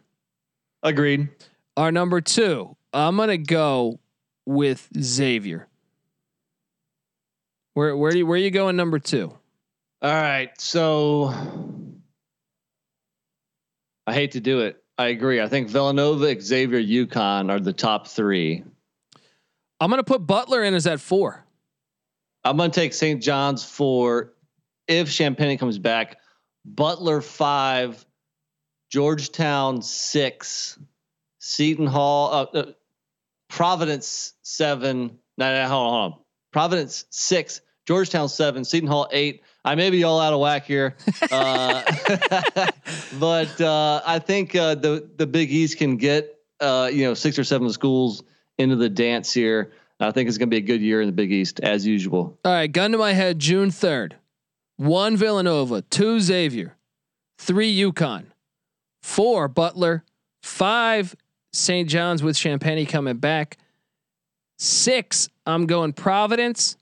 [0.82, 1.28] Agreed.
[1.76, 2.76] Our number two.
[2.92, 4.00] I'm going to go
[4.46, 5.68] with Xavier.
[7.74, 9.32] Where where do you, where are you going number two?
[10.02, 10.50] All right.
[10.60, 11.32] So
[14.06, 14.82] I hate to do it.
[14.98, 15.40] I agree.
[15.40, 18.64] I think Villanova, Xavier, UConn are the top three.
[19.80, 21.46] I'm going to put Butler in as at four.
[22.44, 23.22] I'm going to take St.
[23.22, 24.32] John's for
[24.88, 26.18] If Champagnie comes back,
[26.64, 28.04] Butler five,
[28.90, 30.78] Georgetown six,
[31.38, 32.72] Seton Hall, uh, uh,
[33.48, 35.18] Providence seven.
[35.38, 36.18] No, no, hold on, hold on.
[36.52, 40.96] Providence six, Georgetown seven, Seton Hall eight, I may be all out of whack here,
[41.30, 41.82] uh,
[43.18, 47.38] but uh, I think uh, the the Big East can get uh, you know six
[47.38, 48.22] or seven schools
[48.56, 49.72] into the dance here.
[50.00, 52.38] I think it's going to be a good year in the Big East as usual.
[52.44, 54.16] All right, gun to my head, June third,
[54.76, 56.76] one Villanova, two Xavier,
[57.38, 58.26] three UConn,
[59.02, 60.04] four Butler,
[60.42, 61.14] five
[61.52, 61.88] St.
[61.88, 63.58] John's with Champagnie coming back,
[64.58, 66.76] six I'm going Providence,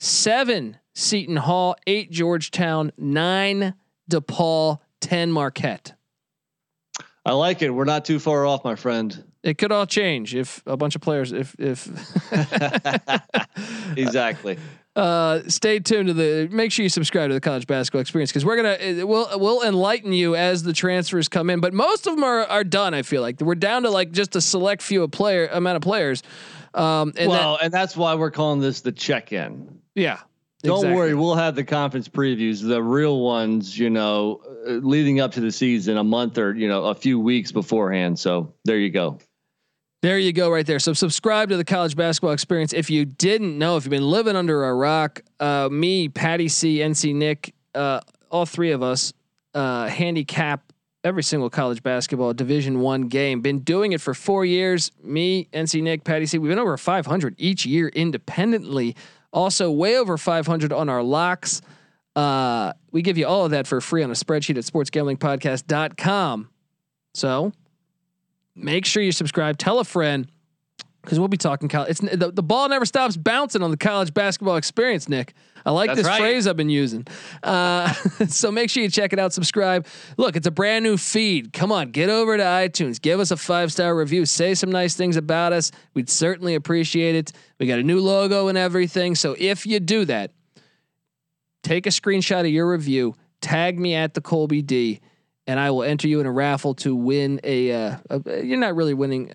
[0.00, 3.74] seven Seton Hall, eight Georgetown, nine
[4.10, 5.94] DePaul, 10 Marquette.
[7.26, 7.70] I like it.
[7.70, 9.24] We're not too far off, my friend.
[9.44, 11.86] It could all change if a bunch of players, if, if
[13.96, 14.58] exactly.
[14.96, 16.48] Uh, stay tuned to the.
[16.52, 20.12] Make sure you subscribe to the college basketball experience because we're gonna we'll we'll enlighten
[20.12, 21.58] you as the transfers come in.
[21.58, 22.94] But most of them are are done.
[22.94, 25.82] I feel like we're down to like just a select few of player amount of
[25.82, 26.22] players.
[26.74, 29.80] Um, and well, that, and that's why we're calling this the check in.
[29.96, 30.20] Yeah,
[30.64, 30.96] don't exactly.
[30.96, 35.40] worry, we'll have the conference previews, the real ones, you know, uh, leading up to
[35.40, 38.18] the season a month or, you know, a few weeks beforehand.
[38.18, 39.18] So there you go.
[40.04, 40.80] There you go, right there.
[40.80, 42.74] So subscribe to the college basketball experience.
[42.74, 46.80] If you didn't know, if you've been living under a rock, uh, me, Patty C,
[46.80, 48.00] NC Nick, uh,
[48.30, 49.14] all three of us,
[49.54, 50.74] uh, handicap
[51.04, 53.40] every single college basketball Division One game.
[53.40, 54.92] Been doing it for four years.
[55.02, 56.36] Me, NC Nick, Patty C.
[56.36, 58.96] We've been over 500 each year independently
[59.32, 61.62] also, way over 500 on our locks.
[62.14, 66.50] Uh, we give you all of that for free on a spreadsheet at sportsgamblingpodcast.com.
[67.14, 67.52] So
[68.54, 70.28] make sure you subscribe, tell a friend,
[71.02, 71.90] because we'll be talking college.
[71.90, 75.34] It's the, the ball never stops bouncing on the college basketball experience, Nick.
[75.66, 76.20] I like That's this right.
[76.20, 77.06] phrase I've been using.
[77.42, 77.92] Uh,
[78.28, 79.32] so make sure you check it out.
[79.32, 79.86] Subscribe.
[80.16, 81.52] Look, it's a brand new feed.
[81.52, 83.00] Come on, get over to iTunes.
[83.00, 84.26] Give us a five star review.
[84.26, 85.70] Say some nice things about us.
[85.94, 87.32] We'd certainly appreciate it.
[87.58, 89.14] We got a new logo and everything.
[89.14, 90.32] So if you do that,
[91.62, 93.14] take a screenshot of your review.
[93.40, 95.00] Tag me at the Colby D,
[95.46, 97.72] and I will enter you in a raffle to win a.
[97.72, 99.32] Uh, a you're not really winning.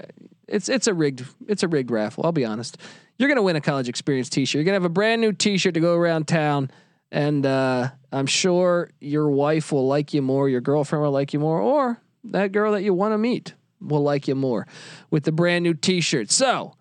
[0.48, 2.26] It's it's a rigged it's a rigged raffle.
[2.26, 2.78] I'll be honest.
[3.18, 4.56] You're gonna win a college experience T-shirt.
[4.56, 6.72] You're gonna have a brand new T-shirt to go around town,
[7.12, 10.50] and uh, I'm sure your wife will like you more.
[10.50, 14.04] Your girlfriend will like you more, or that girl that you want to meet will
[14.04, 14.68] like you more
[15.10, 16.32] with the brand new T-shirt.
[16.32, 16.74] So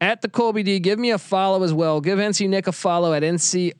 [0.00, 2.00] at the Colby D, give me a follow as well.
[2.00, 3.72] Give NC Nick a follow at NC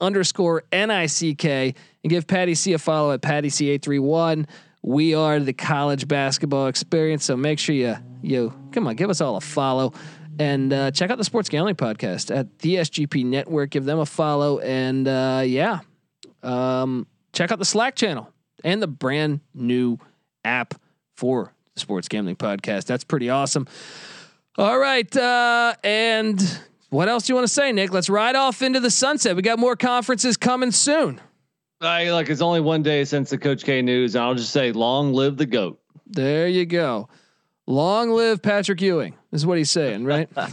[0.00, 1.74] underscore NICK and
[2.10, 4.46] give Patty C a follow at Patty C831.
[4.82, 7.24] We are the college basketball experience.
[7.24, 9.92] So make sure you, you come on, give us all a follow
[10.38, 13.70] and uh, check out the sports gambling podcast at the SGP network.
[13.70, 14.60] Give them a follow.
[14.60, 15.80] And uh, yeah,
[16.42, 18.32] um, check out the Slack channel
[18.64, 19.98] and the brand new
[20.44, 20.74] app
[21.16, 22.86] for the sports gambling podcast.
[22.86, 23.66] That's pretty awesome.
[24.56, 25.14] All right.
[25.16, 27.92] Uh, and what else do you want to say, Nick?
[27.92, 29.36] Let's ride off into the sunset.
[29.36, 31.20] We got more conferences coming soon.
[31.80, 34.72] I like it's only one day since the Coach K news, and I'll just say,
[34.72, 35.80] long live the goat.
[36.06, 37.08] There you go.
[37.66, 40.28] Long live Patrick Ewing, is what he's saying, right?
[40.36, 40.48] uh,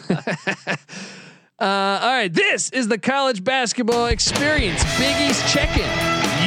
[1.60, 2.32] all right.
[2.32, 4.84] This is the college basketball experience.
[5.00, 5.90] Big East check in.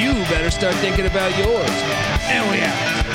[0.00, 3.07] You better start thinking about yours.